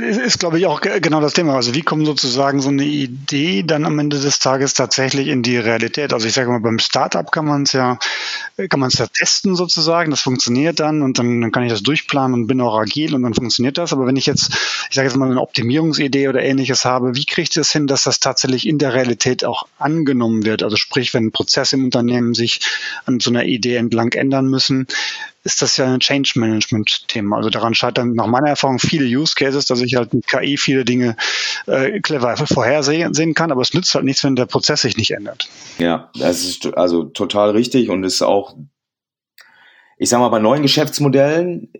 [0.00, 1.54] ist, glaube ich, auch genau das Thema.
[1.54, 5.56] Also wie kommt sozusagen so eine Idee dann am Ende des Tages tatsächlich in die
[5.56, 6.12] Realität?
[6.12, 7.98] Also ich sage mal, beim Startup kann man es ja,
[8.68, 11.82] kann man es ja testen sozusagen, das funktioniert dann und dann, dann kann ich das
[11.82, 13.92] durchplanen und bin auch agil und dann funktioniert das.
[13.92, 14.50] Aber wenn ich jetzt,
[14.88, 18.04] ich sage jetzt mal, eine Optimierungsidee oder ähnliches habe, wie kriege ich das hin, dass
[18.04, 20.62] das tatsächlich in der Realität auch angenommen wird?
[20.62, 22.60] Also sprich, wenn Prozesse im Unternehmen sich
[23.06, 24.86] an so einer Idee entlang ändern müssen,
[25.44, 27.36] ist das ja ein Change Management Thema.
[27.36, 30.84] Also daran scheitern nach meiner Erfahrung viele Use Cases, dass ich halt mit KI viele
[30.84, 31.16] Dinge
[31.66, 35.48] äh, clever vorhersehen kann, aber es nützt halt nichts, wenn der Prozess sich nicht ändert.
[35.78, 38.56] Ja, das ist also total richtig und ist auch,
[39.96, 41.72] ich sag mal, bei neuen Geschäftsmodellen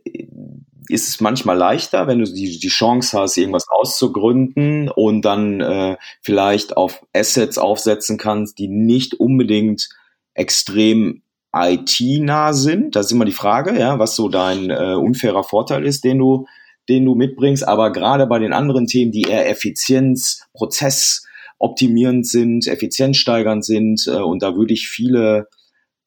[0.88, 5.96] ist es manchmal leichter, wenn du die, die Chance hast, irgendwas auszugründen und dann äh,
[6.22, 9.90] vielleicht auf Assets aufsetzen kannst, die nicht unbedingt
[10.34, 11.22] extrem
[11.60, 12.96] IT-nah sind.
[12.96, 16.46] Das ist immer die Frage, ja, was so dein äh, unfairer Vorteil ist, den du,
[16.88, 17.66] den du mitbringst.
[17.66, 21.26] Aber gerade bei den anderen Themen, die eher Effizienz, Prozess
[21.58, 25.48] optimierend sind, effizienzsteigernd sind, äh, und da würde ich viele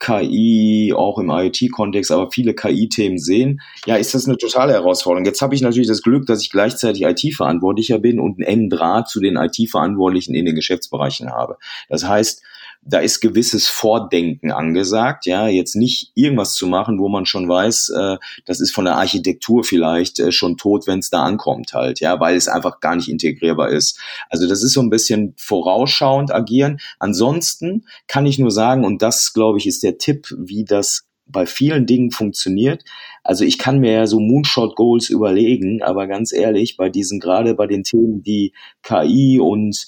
[0.02, 5.26] KI, auch im IoT-Kontext, aber viele KI-Themen sehen, ja, ist das eine totale Herausforderung.
[5.26, 9.10] Jetzt habe ich natürlich das Glück, dass ich gleichzeitig IT-Verantwortlicher bin und einen engen Draht
[9.10, 11.58] zu den IT-Verantwortlichen in den Geschäftsbereichen habe.
[11.88, 12.42] Das heißt,
[12.84, 17.90] da ist gewisses Vordenken angesagt, ja, jetzt nicht irgendwas zu machen, wo man schon weiß,
[17.90, 22.00] äh, das ist von der Architektur vielleicht äh, schon tot, wenn es da ankommt halt,
[22.00, 24.00] ja, weil es einfach gar nicht integrierbar ist.
[24.30, 26.80] Also das ist so ein bisschen vorausschauend agieren.
[26.98, 31.46] Ansonsten kann ich nur sagen, und das, glaube ich, ist der Tipp, wie das bei
[31.46, 32.84] vielen Dingen funktioniert.
[33.24, 37.54] Also ich kann mir ja so Moonshot Goals überlegen, aber ganz ehrlich, bei diesen gerade
[37.54, 39.86] bei den Themen, die KI und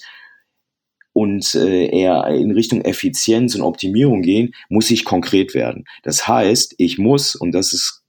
[1.14, 5.86] und äh, eher in Richtung Effizienz und Optimierung gehen, muss ich konkret werden.
[6.02, 8.04] Das heißt, ich muss, und das ist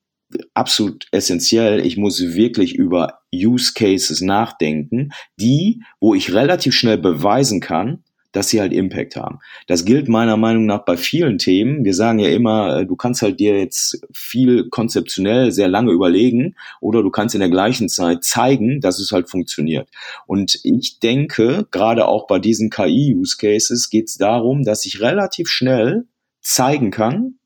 [0.54, 7.60] absolut essentiell, ich muss wirklich über Use Cases nachdenken, die, wo ich relativ schnell beweisen
[7.60, 8.04] kann,
[8.34, 9.38] dass sie halt Impact haben.
[9.66, 11.84] Das gilt meiner Meinung nach bei vielen Themen.
[11.84, 16.56] Wir sagen ja immer, äh, du kannst halt dir jetzt viel konzeptionell sehr lange überlegen
[16.80, 19.88] oder du kannst in der gleichen Zeit zeigen, dass es halt funktioniert.
[20.26, 25.48] Und ich denke, gerade auch bei diesen KI-Use Cases geht es darum, dass ich relativ
[25.48, 26.06] schnell
[26.40, 27.38] zeigen kann,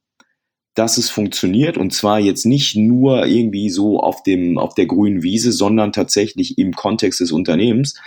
[0.75, 5.23] dass es funktioniert und zwar jetzt nicht nur irgendwie so auf dem auf der grünen
[5.23, 8.01] Wiese, sondern tatsächlich im Kontext des Unternehmens.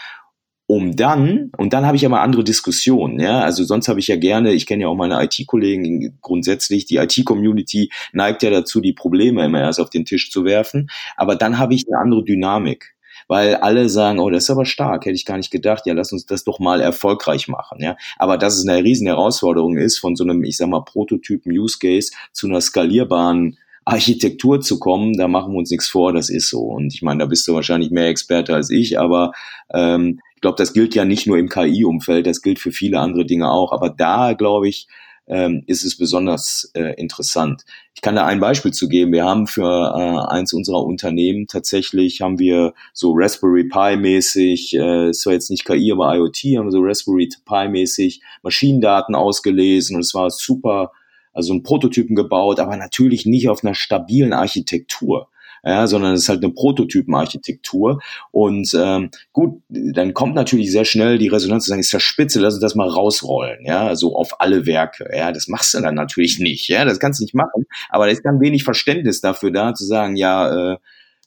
[0.73, 4.15] Um dann, und dann habe ich aber andere Diskussionen, ja, also sonst habe ich ja
[4.15, 9.43] gerne, ich kenne ja auch meine IT-Kollegen grundsätzlich, die IT-Community neigt ja dazu, die Probleme
[9.43, 12.95] immer erst auf den Tisch zu werfen, aber dann habe ich eine andere Dynamik
[13.27, 16.13] weil alle sagen, oh, das ist aber stark, hätte ich gar nicht gedacht, ja, lass
[16.13, 17.97] uns das doch mal erfolgreich machen, ja.
[18.17, 21.79] Aber dass es eine riesen Herausforderung ist, von so einem, ich sag mal, Prototypen Use
[21.79, 26.49] Case zu einer skalierbaren Architektur zu kommen, da machen wir uns nichts vor, das ist
[26.49, 26.61] so.
[26.61, 29.31] Und ich meine, da bist du wahrscheinlich mehr Experte als ich, aber
[29.73, 33.27] ähm, ich glaube, das gilt ja nicht nur im KI-Umfeld, das gilt für viele andere
[33.27, 33.71] Dinge auch.
[33.71, 34.87] Aber da, glaube ich,
[35.27, 37.63] ähm, ist es besonders äh, interessant.
[37.93, 39.11] Ich kann da ein Beispiel zu geben.
[39.11, 45.09] Wir haben für äh, eins unserer Unternehmen tatsächlich haben wir so Raspberry Pi mäßig, äh,
[45.09, 49.95] es war jetzt nicht KI, aber IoT, haben wir so Raspberry Pi mäßig Maschinendaten ausgelesen
[49.95, 50.91] und es war super,
[51.33, 55.27] also ein Prototypen gebaut, aber natürlich nicht auf einer stabilen Architektur
[55.63, 58.01] ja, sondern es ist halt eine Prototypenarchitektur.
[58.31, 62.39] Und ähm, gut, dann kommt natürlich sehr schnell die Resonanz zu sagen, ist ja spitze,
[62.39, 65.09] lass uns das mal rausrollen, ja, so auf alle Werke.
[65.15, 67.65] Ja, das machst du dann natürlich nicht, ja, das kannst du nicht machen.
[67.89, 70.77] Aber da ist dann wenig Verständnis dafür da, zu sagen, ja, äh,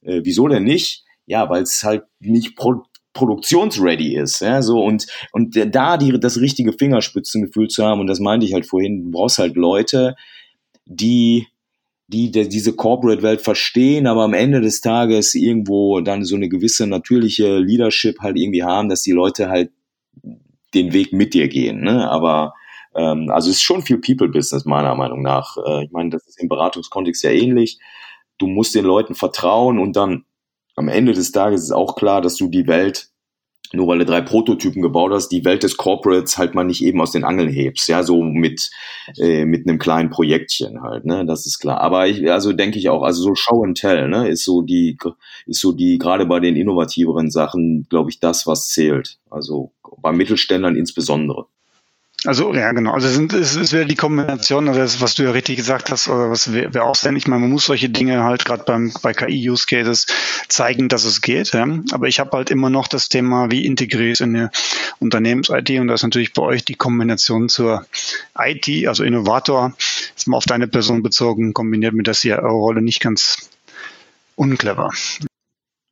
[0.03, 1.05] äh, wieso denn nicht?
[1.27, 2.83] Ja, weil es halt nicht pro
[3.15, 8.19] produktionsready ist, ja, so und und da die das richtige Fingerspitzengefühl zu haben und das
[8.19, 10.17] meinte ich halt vorhin, du brauchst halt Leute,
[10.85, 11.47] die
[12.07, 16.87] die, die diese Corporate-Welt verstehen, aber am Ende des Tages irgendwo dann so eine gewisse
[16.87, 19.71] natürliche Leadership halt irgendwie haben, dass die Leute halt
[20.75, 21.81] den Weg mit dir gehen.
[21.81, 22.11] Ne?
[22.11, 22.55] Aber
[22.95, 25.57] ähm, also es ist schon viel People-Business meiner Meinung nach.
[25.57, 27.79] Äh, ich meine, das ist im Beratungskontext ja ähnlich.
[28.39, 30.25] Du musst den Leuten vertrauen und dann
[30.77, 33.11] am Ende des Tages ist auch klar, dass du die Welt
[33.75, 37.01] nur weil du drei Prototypen gebaut hast, die Welt des Corporates halt mal nicht eben
[37.01, 38.71] aus den Angeln hebst, ja, so mit,
[39.19, 41.81] äh, mit einem kleinen Projektchen halt, ne, das ist klar.
[41.81, 44.97] Aber ich, also denke ich auch, also so Show and Tell, ne, ist so die,
[45.47, 49.19] ist so die, gerade bei den innovativeren Sachen, glaube ich, das, was zählt.
[49.31, 51.47] Also bei Mittelständlern insbesondere.
[52.27, 52.93] Also ja, genau.
[52.93, 56.31] Also es, sind, es, wäre die Kombination, also was du ja richtig gesagt hast, oder
[56.31, 57.17] was wär auch sein.
[57.17, 60.07] Ich meine, man muss solche Dinge halt gerade beim bei KI-Use Cases
[60.49, 61.53] zeigen, dass es geht.
[61.53, 61.67] Ja.
[61.93, 63.67] Aber ich habe halt immer noch das Thema, wie
[64.11, 64.51] es in eine
[65.01, 67.85] Unternehmens-IT und das ist natürlich bei euch die Kombination zur
[68.39, 69.75] IT, also Innovator,
[70.17, 73.51] ist mal auf deine Person bezogen, kombiniert mit der CRO-Rolle nicht ganz
[74.37, 74.91] unclever.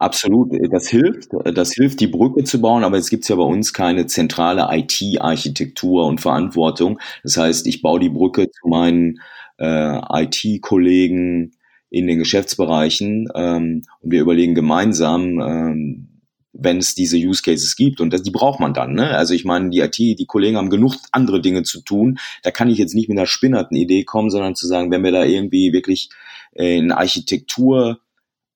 [0.02, 1.30] Absolut, das hilft.
[1.54, 6.06] Das hilft, die Brücke zu bauen, aber es gibt ja bei uns keine zentrale IT-Architektur
[6.06, 6.98] und Verantwortung.
[7.22, 9.20] Das heißt, ich baue die Brücke zu meinen
[9.58, 11.52] äh, IT-Kollegen
[11.88, 16.08] in den Geschäftsbereichen ähm, und wir überlegen gemeinsam, ähm,
[16.52, 18.94] wenn es diese Use Cases gibt und das, die braucht man dann.
[18.94, 19.10] Ne?
[19.16, 22.18] Also ich meine, die IT, die Kollegen haben genug andere Dinge zu tun.
[22.42, 25.12] Da kann ich jetzt nicht mit einer spinnerten Idee kommen, sondern zu sagen, wenn wir
[25.12, 26.08] da irgendwie wirklich
[26.54, 28.00] äh, in Architektur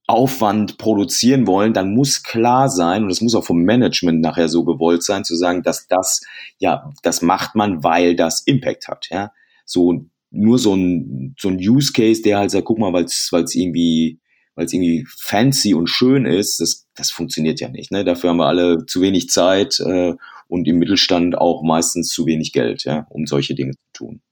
[0.06, 4.64] Aufwand produzieren wollen, dann muss klar sein, und es muss auch vom Management nachher so
[4.64, 6.20] gewollt sein, zu sagen, dass das,
[6.58, 9.32] ja, das macht man, weil das Impact hat, ja.
[9.64, 13.30] So, nur so ein, so ein Use Case, der halt sagt, guck mal, weil es
[13.54, 14.20] irgendwie,
[14.54, 18.04] weil es irgendwie fancy und schön ist, das, das funktioniert ja nicht, ne.
[18.04, 20.14] Dafür haben wir alle zu wenig Zeit, äh,
[20.48, 24.22] und im Mittelstand auch meistens zu wenig Geld, ja, um solche Dinge zu tun.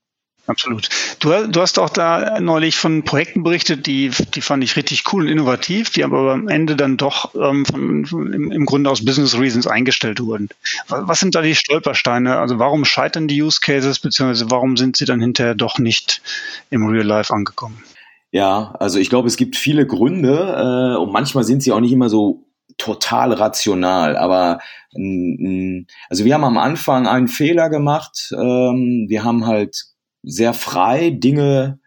[0.47, 0.89] Absolut.
[1.21, 5.23] Du, du, hast auch da neulich von Projekten berichtet, die, die fand ich richtig cool
[5.23, 9.05] und innovativ, die aber am Ende dann doch ähm, von, von, im, im, Grunde aus
[9.05, 10.51] Business Reasons eingestellt wurden.
[10.89, 12.39] Was sind da die Stolpersteine?
[12.39, 16.21] Also warum scheitern die Use Cases, beziehungsweise warum sind sie dann hinterher doch nicht
[16.69, 17.83] im Real Life angekommen?
[18.31, 21.93] Ja, also ich glaube, es gibt viele Gründe äh, und manchmal sind sie auch nicht
[21.93, 22.43] immer so
[22.77, 24.59] total rational, aber
[24.97, 28.33] also wir haben am Anfang einen Fehler gemacht.
[28.33, 29.94] Ähm, wir haben halt
[30.25, 31.79] sehr frei Dinge,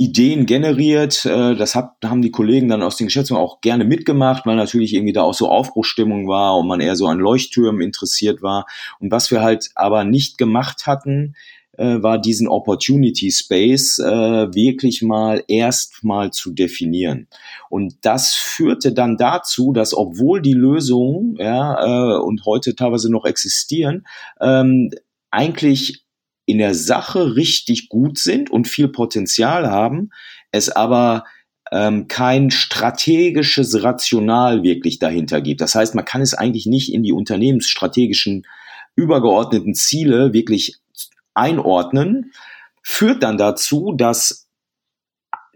[0.00, 1.26] Ideen generiert.
[1.26, 4.94] Äh, das hat, haben die Kollegen dann aus den Geschäftsführungen auch gerne mitgemacht, weil natürlich
[4.94, 8.64] irgendwie da auch so Aufbruchstimmung war und man eher so an Leuchttürmen interessiert war.
[8.98, 11.34] Und was wir halt aber nicht gemacht hatten,
[11.76, 14.06] äh, war diesen Opportunity Space äh,
[14.54, 17.28] wirklich mal erstmal zu definieren.
[17.68, 24.06] Und das führte dann dazu, dass obwohl die Lösungen ja, und heute teilweise noch existieren,
[24.40, 24.90] ähm,
[25.30, 26.06] eigentlich
[26.50, 30.10] in der Sache richtig gut sind und viel Potenzial haben,
[30.50, 31.24] es aber
[31.72, 35.60] ähm, kein strategisches Rational wirklich dahinter gibt.
[35.60, 38.46] Das heißt, man kann es eigentlich nicht in die unternehmensstrategischen
[38.96, 40.78] übergeordneten Ziele wirklich
[41.34, 42.32] einordnen,
[42.82, 44.48] führt dann dazu, dass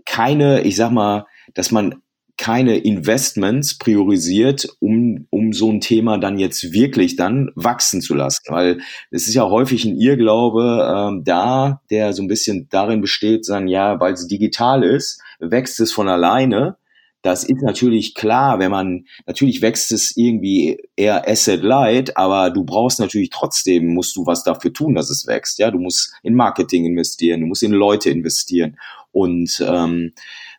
[0.07, 2.02] keine, ich sag mal, dass man
[2.37, 8.42] keine Investments priorisiert, um, um so ein Thema dann jetzt wirklich dann wachsen zu lassen.
[8.49, 13.44] Weil es ist ja häufig ein Irrglaube ähm, da, der so ein bisschen darin besteht,
[13.44, 16.77] sagen, ja, weil es digital ist, wächst es von alleine.
[17.23, 22.64] Das ist natürlich klar, wenn man, natürlich wächst es irgendwie eher asset light, aber du
[22.64, 25.59] brauchst natürlich trotzdem, musst du was dafür tun, dass es wächst.
[25.59, 28.77] Ja, du musst in Marketing investieren, du musst in Leute investieren.
[29.11, 30.12] Und ähm,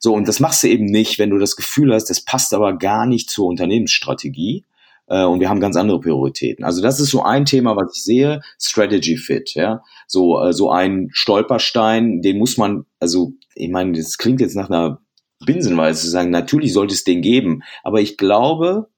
[0.06, 2.78] so, und das machst du eben nicht, wenn du das Gefühl hast, das passt aber
[2.78, 4.64] gar nicht zur Unternehmensstrategie.
[5.08, 6.64] Äh, und wir haben ganz andere Prioritäten.
[6.64, 9.82] Also das ist so ein Thema, was ich sehe, Strategy Fit, ja.
[10.06, 14.70] So, äh, so ein Stolperstein, den muss man, also ich meine, das klingt jetzt nach
[14.70, 15.02] einer
[15.44, 17.64] Binsenweise zu sagen, natürlich sollte es den geben.
[17.82, 18.90] Aber ich glaube,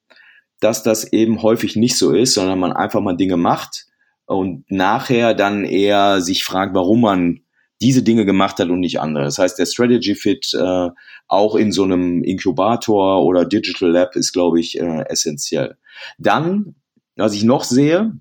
[0.59, 3.85] dass das eben häufig nicht so ist, sondern man einfach mal Dinge macht
[4.25, 7.39] und nachher dann eher sich fragt, warum man
[7.81, 9.23] diese Dinge gemacht hat und nicht andere.
[9.25, 10.89] Das heißt, der Strategy Fit äh,
[11.27, 15.77] auch in so einem Inkubator oder Digital Lab ist, glaube ich, äh, essentiell.
[16.17, 16.75] Dann,
[17.15, 18.13] was ich noch sehe,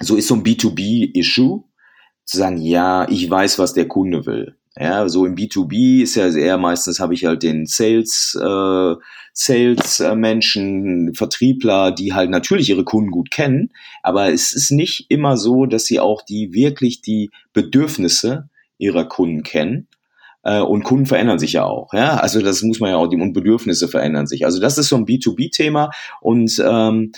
[0.00, 1.64] so ist so ein B2B-Issue,
[2.24, 4.56] zu sagen, ja, ich weiß, was der Kunde will.
[4.76, 8.94] Ja, so im B2B ist ja eher meistens habe ich halt den Sales, äh,
[9.32, 13.70] Sales Menschen, Vertriebler, die halt natürlich ihre Kunden gut kennen,
[14.02, 19.42] aber es ist nicht immer so, dass sie auch die wirklich die Bedürfnisse ihrer Kunden
[19.42, 19.88] kennen.
[20.42, 22.16] Äh, und Kunden verändern sich ja auch, ja.
[22.16, 24.44] Also das muss man ja auch, die und Bedürfnisse verändern sich.
[24.44, 27.12] Also das ist so ein B2B-Thema und ähm,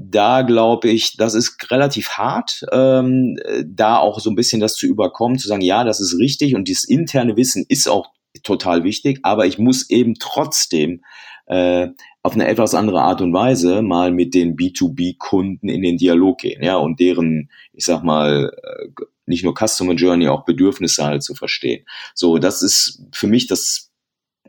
[0.00, 4.86] da glaube ich, das ist relativ hart, ähm, da auch so ein bisschen das zu
[4.86, 8.08] überkommen, zu sagen, ja, das ist richtig und dieses interne Wissen ist auch
[8.44, 11.02] total wichtig, aber ich muss eben trotzdem
[11.46, 11.88] äh,
[12.22, 16.62] auf eine etwas andere Art und Weise mal mit den B2B-Kunden in den Dialog gehen,
[16.62, 18.88] ja, und deren, ich sag mal, äh,
[19.28, 21.84] nicht nur Customer Journey, auch Bedürfnisse halt zu verstehen.
[22.14, 23.90] So, das ist für mich das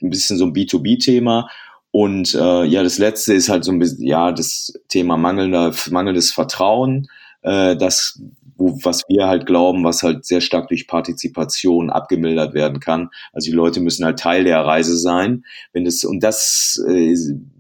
[0.02, 1.50] ein bisschen so ein B2B-Thema
[1.92, 6.32] und äh, ja, das letzte ist halt so ein bisschen, ja, das Thema mangelnder, mangelndes
[6.32, 7.08] Vertrauen,
[7.42, 8.22] äh, das,
[8.56, 13.10] wo, was wir halt glauben, was halt sehr stark durch Partizipation abgemildert werden kann.
[13.34, 15.46] Also die Leute müssen halt Teil der Reise sein.
[15.74, 17.16] Wenn das, und das, äh,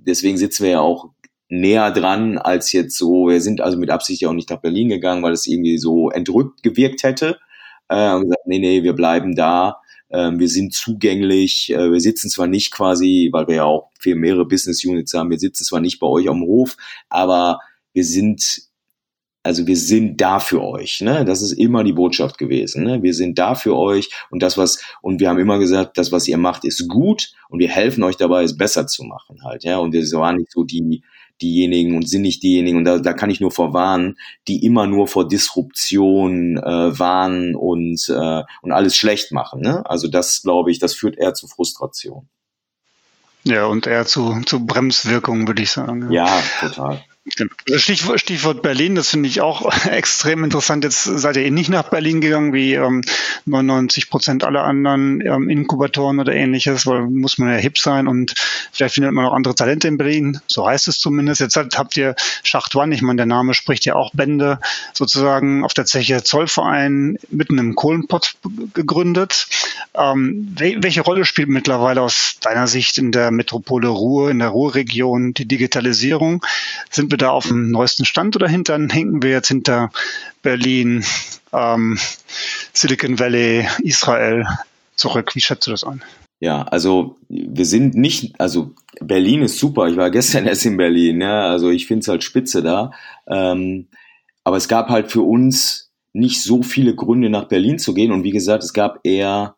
[0.06, 1.10] deswegen sitzen wir ja auch
[1.50, 4.90] näher dran als jetzt so, wir sind also mit Absicht ja auch nicht nach Berlin
[4.90, 7.40] gegangen, weil es irgendwie so entrückt gewirkt hätte.
[7.90, 9.82] Äh, gesagt, nee, nee, wir bleiben da
[10.12, 11.72] ähm, wir sind zugänglich.
[11.72, 15.30] Äh, wir sitzen zwar nicht quasi, weil wir ja auch viel mehrere Business Units haben,
[15.30, 16.78] wir sitzen zwar nicht bei euch am Hof,
[17.10, 17.60] aber
[17.94, 18.64] wir sind
[19.42, 21.24] also wir sind da für euch, ne?
[21.26, 23.02] Das ist immer die Botschaft gewesen, ne?
[23.02, 26.28] Wir sind da für euch und das was und wir haben immer gesagt, das was
[26.28, 29.78] ihr macht ist gut und wir helfen euch dabei es besser zu machen halt, ja?
[29.78, 31.04] Und wir waren nicht so die
[31.42, 35.08] diejenigen und sind nicht diejenigen, und da, da kann ich nur vorwarnen, die immer nur
[35.08, 39.62] vor Disruption äh, warnen und, äh, und alles schlecht machen.
[39.62, 39.86] Ne?
[39.90, 42.28] Also das, glaube ich, das führt eher zu Frustration.
[43.44, 46.12] Ja, und eher zu, zu Bremswirkungen, würde ich sagen.
[46.12, 47.04] Ja, total.
[47.76, 50.84] Stichwort, Stichwort Berlin, das finde ich auch extrem interessant.
[50.84, 53.02] Jetzt seid ihr eh nicht nach Berlin gegangen, wie ähm,
[53.46, 58.34] 99 Prozent aller anderen ähm, Inkubatoren oder ähnliches, weil muss man ja hip sein und
[58.72, 60.40] vielleicht findet man auch andere Talente in Berlin.
[60.48, 61.42] So heißt es zumindest.
[61.42, 64.60] Jetzt habt ihr Schacht One, ich meine, der Name spricht ja auch Bände,
[64.94, 68.36] sozusagen auf der Zeche Zollverein mitten im Kohlenpott
[68.74, 69.48] gegründet.
[69.96, 75.34] Ähm, welche Rolle spielt mittlerweile aus deiner Sicht in der Metropole Ruhr, in der Ruhrregion
[75.34, 76.46] die Digitalisierung?
[76.90, 79.92] Sind wir da auf dem neuesten Stand oder hinter, hinken wir jetzt hinter
[80.42, 81.04] Berlin,
[81.54, 81.98] ähm,
[82.74, 84.46] Silicon Valley, Israel
[84.96, 85.36] zurück?
[85.36, 86.04] Wie schätzt du das an?
[86.40, 89.88] Ja, also wir sind nicht, also Berlin ist super.
[89.88, 92.92] Ich war gestern erst in Berlin, ja, also ich finde es halt spitze da.
[93.28, 93.88] Ähm,
[94.44, 98.12] aber es gab halt für uns nicht so viele Gründe, nach Berlin zu gehen.
[98.12, 99.56] Und wie gesagt, es gab eher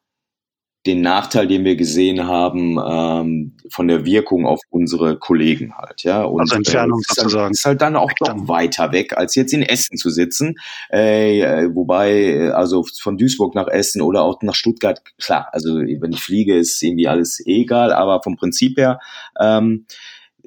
[0.88, 6.24] den Nachteil, den wir gesehen haben, ähm, von der Wirkung auf unsere Kollegen halt, ja.
[6.24, 7.52] Und also Entfernung äh, ist, sozusagen.
[7.52, 10.56] ist halt dann auch doch weiter weg, als jetzt in Essen zu sitzen.
[10.90, 16.14] Äh, wobei, äh, also von Duisburg nach Essen oder auch nach Stuttgart, klar, also wenn
[16.14, 19.00] ich fliege, ist irgendwie alles egal, aber vom Prinzip her,
[19.40, 19.86] ähm,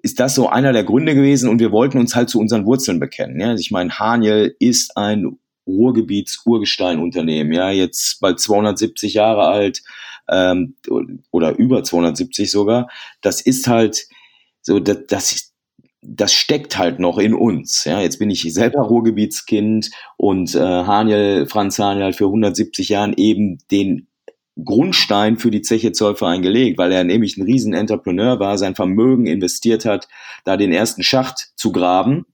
[0.02, 2.98] ist das so einer der Gründe gewesen und wir wollten uns halt zu unseren Wurzeln
[2.98, 3.40] bekennen.
[3.40, 3.50] Ja?
[3.50, 9.82] Also ich meine, Haniel ist ein Ruhrgebiets-Urgestein-Unternehmen, ja, jetzt bald 270 Jahre alt,
[10.28, 10.76] ähm,
[11.30, 12.88] oder über 270 sogar,
[13.20, 14.06] das ist halt
[14.60, 15.52] so, das, das,
[16.00, 17.84] das steckt halt noch in uns.
[17.84, 23.14] Ja, jetzt bin ich selber Ruhrgebietskind und äh, Haniel, Franz Haniel hat für 170 Jahren
[23.16, 24.08] eben den
[24.62, 29.26] Grundstein für die Zeche Zollverein gelegt, weil er nämlich ein riesen Entrepreneur war, sein Vermögen
[29.26, 30.06] investiert hat,
[30.44, 32.24] da den ersten Schacht zu graben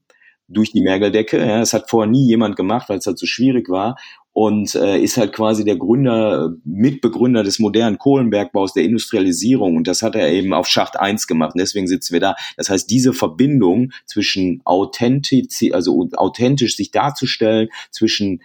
[0.53, 1.37] durch die Mergeldecke.
[1.37, 3.95] Ja, das hat vorher nie jemand gemacht, weil es halt so schwierig war
[4.33, 10.01] und äh, ist halt quasi der Gründer, Mitbegründer des modernen Kohlenbergbaus, der Industrialisierung und das
[10.01, 12.35] hat er eben auf Schacht 1 gemacht und deswegen sitzen wir da.
[12.55, 18.41] Das heißt, diese Verbindung zwischen authentisch, also authentisch sich darzustellen, zwischen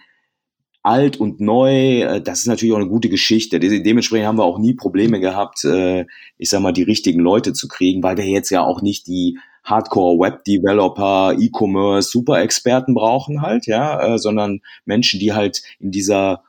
[0.83, 3.59] alt und neu, äh, das ist natürlich auch eine gute Geschichte.
[3.59, 6.05] Dementsprechend haben wir auch nie Probleme gehabt, äh,
[6.37, 9.37] ich sag mal, die richtigen Leute zu kriegen, weil wir jetzt ja auch nicht die
[9.67, 16.43] Hardcore-Web-Developer, E-Commerce, Super-Experten brauchen halt, ja, äh, sondern Menschen, die halt in dieser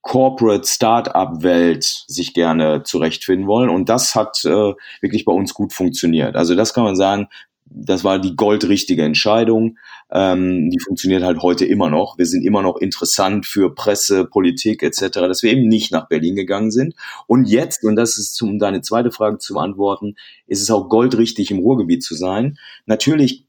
[0.00, 3.68] Corporate Startup-Welt sich gerne zurechtfinden wollen.
[3.70, 6.34] Und das hat äh, wirklich bei uns gut funktioniert.
[6.34, 7.28] Also das kann man sagen,
[7.74, 9.78] das war die goldrichtige Entscheidung.
[10.10, 12.18] Ähm, die funktioniert halt heute immer noch.
[12.18, 16.36] Wir sind immer noch interessant für Presse, Politik etc., dass wir eben nicht nach Berlin
[16.36, 16.94] gegangen sind.
[17.26, 20.14] Und jetzt, und das ist um deine zweite Frage zu beantworten,
[20.46, 22.58] ist es auch goldrichtig im Ruhrgebiet zu sein.
[22.86, 23.46] Natürlich,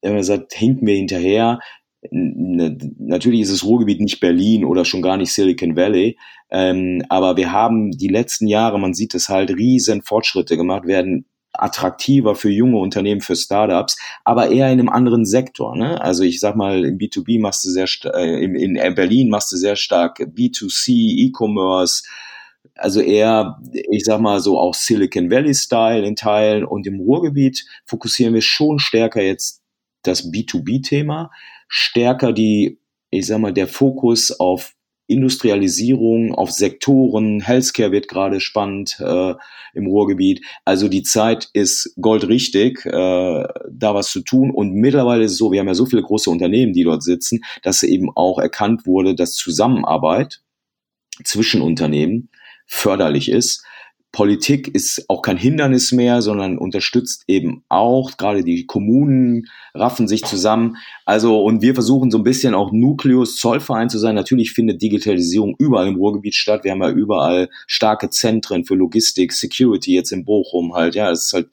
[0.00, 1.60] äh, gesagt, hinken wir hinterher.
[2.10, 6.18] Natürlich ist das Ruhrgebiet nicht Berlin oder schon gar nicht Silicon Valley,
[6.50, 11.26] ähm, aber wir haben die letzten Jahre, man sieht es halt, riesen Fortschritte gemacht, werden
[11.52, 15.76] attraktiver für junge Unternehmen, für Startups, aber eher in einem anderen Sektor.
[15.76, 16.00] Ne?
[16.00, 19.56] Also ich sag mal, im B2B machst du sehr, äh, in, in Berlin machst du
[19.56, 22.04] sehr stark B2C, E-Commerce,
[22.74, 27.64] also eher, ich sag mal so auch Silicon Valley Style in Teilen und im Ruhrgebiet
[27.84, 29.62] fokussieren wir schon stärker jetzt
[30.02, 31.30] das B2B-Thema,
[31.68, 32.80] stärker die,
[33.10, 34.74] ich sag mal, der Fokus auf
[35.12, 39.34] Industrialisierung auf Sektoren, Healthcare wird gerade spannend äh,
[39.74, 40.44] im Ruhrgebiet.
[40.64, 44.50] Also die Zeit ist goldrichtig, äh, da was zu tun.
[44.50, 47.40] Und mittlerweile ist es so, wir haben ja so viele große Unternehmen, die dort sitzen,
[47.62, 50.42] dass eben auch erkannt wurde, dass Zusammenarbeit
[51.24, 52.30] zwischen Unternehmen
[52.66, 53.64] förderlich ist.
[54.12, 58.18] Politik ist auch kein Hindernis mehr, sondern unterstützt eben auch.
[58.18, 60.76] Gerade die Kommunen raffen sich zusammen.
[61.06, 64.14] Also, und wir versuchen so ein bisschen auch Nukleus Zollverein zu sein.
[64.14, 66.62] Natürlich findet Digitalisierung überall im Ruhrgebiet statt.
[66.62, 70.94] Wir haben ja überall starke Zentren für Logistik, Security jetzt in Bochum halt.
[70.94, 71.48] Ja, es ist halt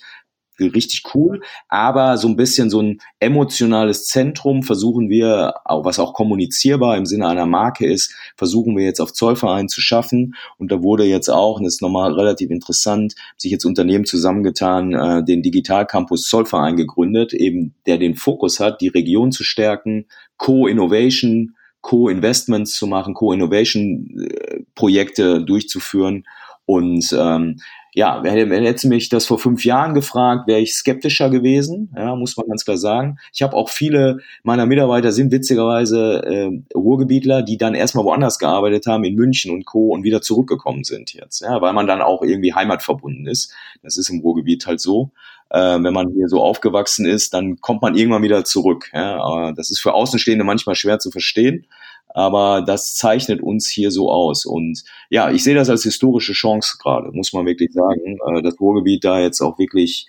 [0.68, 6.14] richtig cool, aber so ein bisschen so ein emotionales Zentrum versuchen wir, auch was auch
[6.14, 10.36] kommunizierbar im Sinne einer Marke ist, versuchen wir jetzt auf Zollverein zu schaffen.
[10.58, 14.94] Und da wurde jetzt auch, und das ist nochmal relativ interessant, sich jetzt Unternehmen zusammengetan,
[14.94, 20.06] äh, den Digital Campus Zollverein gegründet, eben der den Fokus hat, die Region zu stärken,
[20.38, 26.26] Co-Innovation, Co-Investments zu machen, Co-Innovation-Projekte äh, durchzuführen
[26.70, 27.56] und ähm,
[27.96, 32.46] ja, hätte mich das vor fünf Jahren gefragt, wäre ich skeptischer gewesen, ja, muss man
[32.46, 33.18] ganz klar sagen.
[33.34, 38.86] Ich habe auch viele meiner Mitarbeiter sind witzigerweise äh, Ruhrgebietler, die dann erstmal woanders gearbeitet
[38.86, 39.88] haben, in München und Co.
[39.88, 43.52] und wieder zurückgekommen sind jetzt, ja, weil man dann auch irgendwie heimatverbunden ist.
[43.82, 45.10] Das ist im Ruhrgebiet halt so.
[45.50, 48.92] Äh, wenn man hier so aufgewachsen ist, dann kommt man irgendwann wieder zurück.
[48.94, 49.20] Ja.
[49.20, 51.66] Aber das ist für Außenstehende manchmal schwer zu verstehen
[52.10, 54.46] aber das zeichnet uns hier so aus.
[54.46, 58.60] Und ja, ich sehe das als historische Chance gerade, muss man wirklich sagen, äh, das
[58.60, 60.08] Ruhrgebiet da jetzt auch wirklich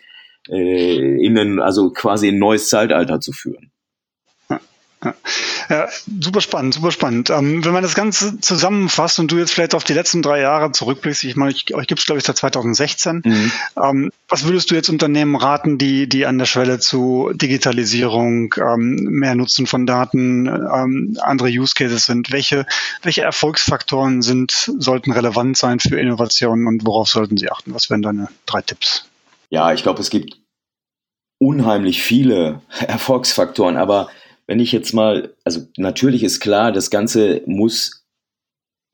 [0.49, 3.71] äh, in ein, also quasi ein neues Zeitalter zu führen.
[5.71, 5.89] Ja,
[6.21, 7.31] super spannend, super spannend.
[7.31, 10.73] Ähm, wenn man das Ganze zusammenfasst und du jetzt vielleicht auf die letzten drei Jahre
[10.73, 13.23] zurückblickst, ich meine, ich, euch gibt es, glaube ich, seit 2016.
[13.25, 13.53] Mhm.
[13.83, 18.97] Ähm, was würdest du jetzt Unternehmen raten, die, die an der Schwelle zu Digitalisierung, ähm,
[18.97, 22.31] mehr Nutzen von Daten, ähm, andere Use Cases sind?
[22.31, 22.67] Welche,
[23.03, 27.73] welche Erfolgsfaktoren sind, sollten relevant sein für Innovationen und worauf sollten sie achten?
[27.73, 29.07] Was wären deine drei Tipps?
[29.49, 30.37] Ja, ich glaube, es gibt
[31.39, 34.11] unheimlich viele Erfolgsfaktoren, aber
[34.51, 38.05] wenn ich jetzt mal, also natürlich ist klar, das Ganze muss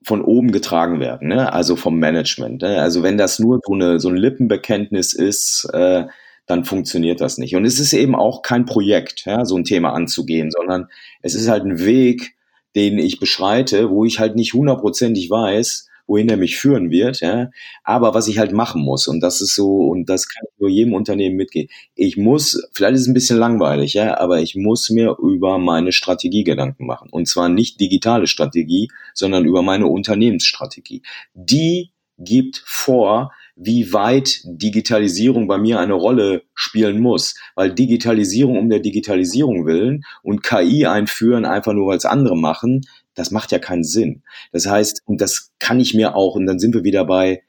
[0.05, 1.51] von oben getragen werden, ne?
[1.51, 2.61] also vom Management.
[2.61, 2.79] Ne?
[2.79, 6.05] Also wenn das nur so, eine, so ein Lippenbekenntnis ist, äh,
[6.45, 7.55] dann funktioniert das nicht.
[7.55, 10.89] Und es ist eben auch kein Projekt, ja, so ein Thema anzugehen, sondern
[11.23, 12.35] es ist halt ein Weg,
[12.75, 17.51] den ich beschreite, wo ich halt nicht hundertprozentig weiß, wohin er mich führen wird, ja.
[17.83, 20.69] Aber was ich halt machen muss, und das ist so, und das kann ich nur
[20.69, 21.67] jedem Unternehmen mitgehen.
[21.95, 25.91] Ich muss, vielleicht ist es ein bisschen langweilig, ja, aber ich muss mir über meine
[25.91, 27.09] Strategie Gedanken machen.
[27.11, 31.03] Und zwar nicht digitale Strategie, sondern über meine Unternehmensstrategie.
[31.33, 37.35] Die gibt vor, wie weit Digitalisierung bei mir eine Rolle spielen muss.
[37.55, 42.81] Weil Digitalisierung um der Digitalisierung willen und KI einführen, einfach nur weil es andere machen,
[43.17, 44.23] das macht ja keinen Sinn.
[44.51, 47.41] Das heißt, und das kann ich mir auch, und dann sind wir wieder bei,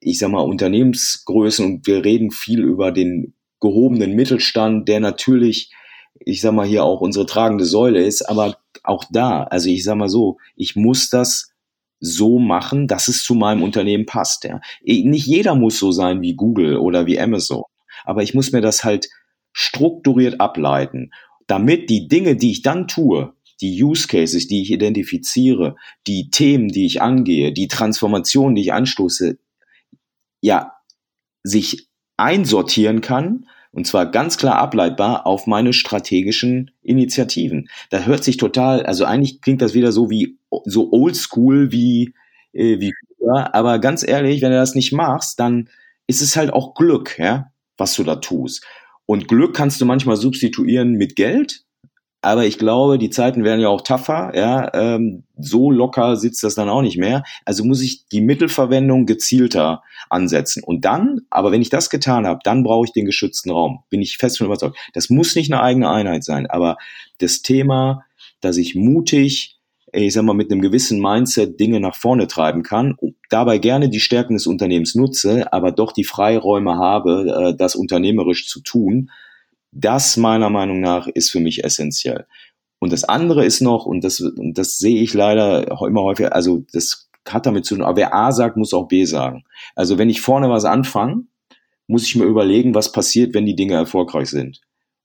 [0.00, 5.72] ich sag mal, Unternehmensgrößen und wir reden viel über den gehobenen Mittelstand, der natürlich,
[6.20, 9.96] ich sag mal, hier auch unsere tragende Säule ist, aber auch da, also ich sag
[9.96, 11.52] mal so, ich muss das
[11.98, 14.44] so machen, dass es zu meinem Unternehmen passt.
[14.44, 14.60] Ja.
[14.82, 17.62] Nicht jeder muss so sein wie Google oder wie Amazon,
[18.04, 19.08] aber ich muss mir das halt
[19.52, 21.12] strukturiert ableiten
[21.46, 26.68] damit die Dinge, die ich dann tue, die Use Cases, die ich identifiziere, die Themen,
[26.68, 29.38] die ich angehe, die Transformation, die ich anstoße,
[30.40, 30.72] ja,
[31.44, 37.68] sich einsortieren kann und zwar ganz klar ableitbar auf meine strategischen Initiativen.
[37.90, 42.14] Da hört sich total, also eigentlich klingt das wieder so wie so oldschool wie
[42.52, 45.70] äh, wie früher, aber ganz ehrlich, wenn du das nicht machst, dann
[46.06, 48.64] ist es halt auch Glück, ja, was du da tust.
[49.06, 51.64] Und Glück kannst du manchmal substituieren mit Geld,
[52.22, 56.54] aber ich glaube, die Zeiten werden ja auch tougher, ja, ähm, so locker sitzt das
[56.54, 57.24] dann auch nicht mehr.
[57.44, 60.62] Also muss ich die Mittelverwendung gezielter ansetzen.
[60.62, 63.82] Und dann, aber wenn ich das getan habe, dann brauche ich den geschützten Raum.
[63.90, 64.78] Bin ich fest von überzeugt.
[64.94, 66.76] Das muss nicht eine eigene Einheit sein, aber
[67.18, 68.04] das Thema,
[68.40, 69.58] dass ich mutig,
[69.92, 72.96] ich sag mal, mit einem gewissen Mindset Dinge nach vorne treiben kann,
[73.30, 78.46] dabei gerne die Stärken des Unternehmens nutze, aber doch die Freiräume habe, äh, das unternehmerisch
[78.46, 79.10] zu tun,
[79.72, 82.26] das meiner Meinung nach ist für mich essentiell.
[82.78, 86.64] Und das andere ist noch, und das, und das sehe ich leider immer häufiger, also
[86.72, 89.44] das hat damit zu tun, aber wer A sagt, muss auch B sagen.
[89.74, 91.24] Also wenn ich vorne was anfange,
[91.86, 94.60] muss ich mir überlegen, was passiert, wenn die Dinge erfolgreich sind.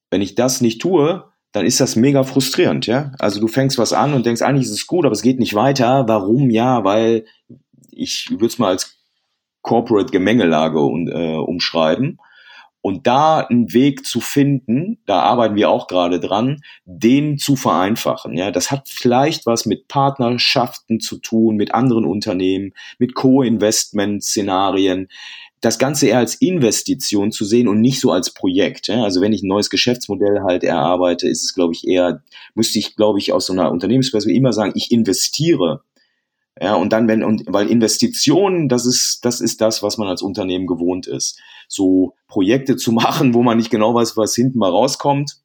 [0.10, 3.12] Wenn ich das nicht tue, dann ist das mega frustrierend, ja.
[3.20, 5.54] Also du fängst was an und denkst, eigentlich ist es gut, aber es geht nicht
[5.54, 6.06] weiter.
[6.08, 6.50] Warum?
[6.50, 7.26] Ja, weil
[7.92, 8.98] ich würde es mal als
[9.62, 12.20] Corporate Gemengelage und, äh, umschreiben.
[12.82, 18.38] Und da einen Weg zu finden, da arbeiten wir auch gerade dran, den zu vereinfachen.
[18.38, 25.10] Ja, das hat vielleicht was mit Partnerschaften zu tun, mit anderen Unternehmen, mit Co-Investment-Szenarien.
[25.60, 28.88] Das Ganze eher als Investition zu sehen und nicht so als Projekt.
[28.88, 29.04] Ja?
[29.04, 32.22] Also wenn ich ein neues Geschäftsmodell halt erarbeite, ist es, glaube ich, eher,
[32.54, 35.82] müsste ich, glaube ich, aus so einer Unternehmensperspektive immer sagen, ich investiere
[36.60, 40.22] ja, und dann, wenn, und weil Investitionen, das ist, das ist das, was man als
[40.22, 41.40] Unternehmen gewohnt ist.
[41.68, 45.38] So Projekte zu machen, wo man nicht genau weiß, was hinten mal rauskommt.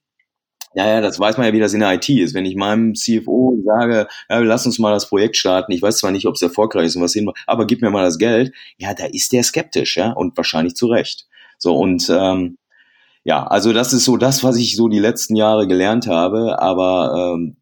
[0.74, 2.32] Ja, ja, das weiß man ja, wie das in der IT ist.
[2.32, 6.12] Wenn ich meinem CFO sage, ja, lass uns mal das Projekt starten, ich weiß zwar
[6.12, 8.94] nicht, ob es erfolgreich ist und was hin, aber gib mir mal das Geld, ja,
[8.94, 11.26] da ist der skeptisch, ja, und wahrscheinlich zu Recht.
[11.58, 12.56] So, und ähm,
[13.24, 17.34] ja, also das ist so das, was ich so die letzten Jahre gelernt habe, aber
[17.34, 17.56] ähm,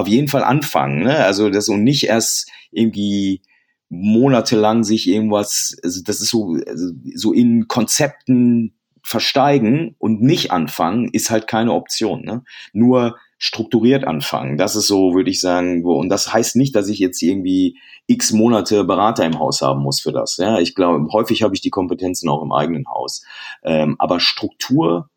[0.00, 1.02] auf jeden Fall anfangen.
[1.02, 1.16] Ne?
[1.16, 3.42] Also das und nicht erst irgendwie
[3.88, 11.08] monatelang sich irgendwas, also das ist so, also so in Konzepten versteigen und nicht anfangen,
[11.12, 12.22] ist halt keine Option.
[12.22, 12.44] Ne?
[12.72, 14.58] Nur strukturiert anfangen.
[14.58, 17.78] Das ist so, würde ich sagen, wo, und das heißt nicht, dass ich jetzt irgendwie
[18.06, 20.36] x Monate Berater im Haus haben muss für das.
[20.36, 23.24] Ja, ich glaube, häufig habe ich die Kompetenzen auch im eigenen Haus.
[23.64, 25.08] Ähm, aber Struktur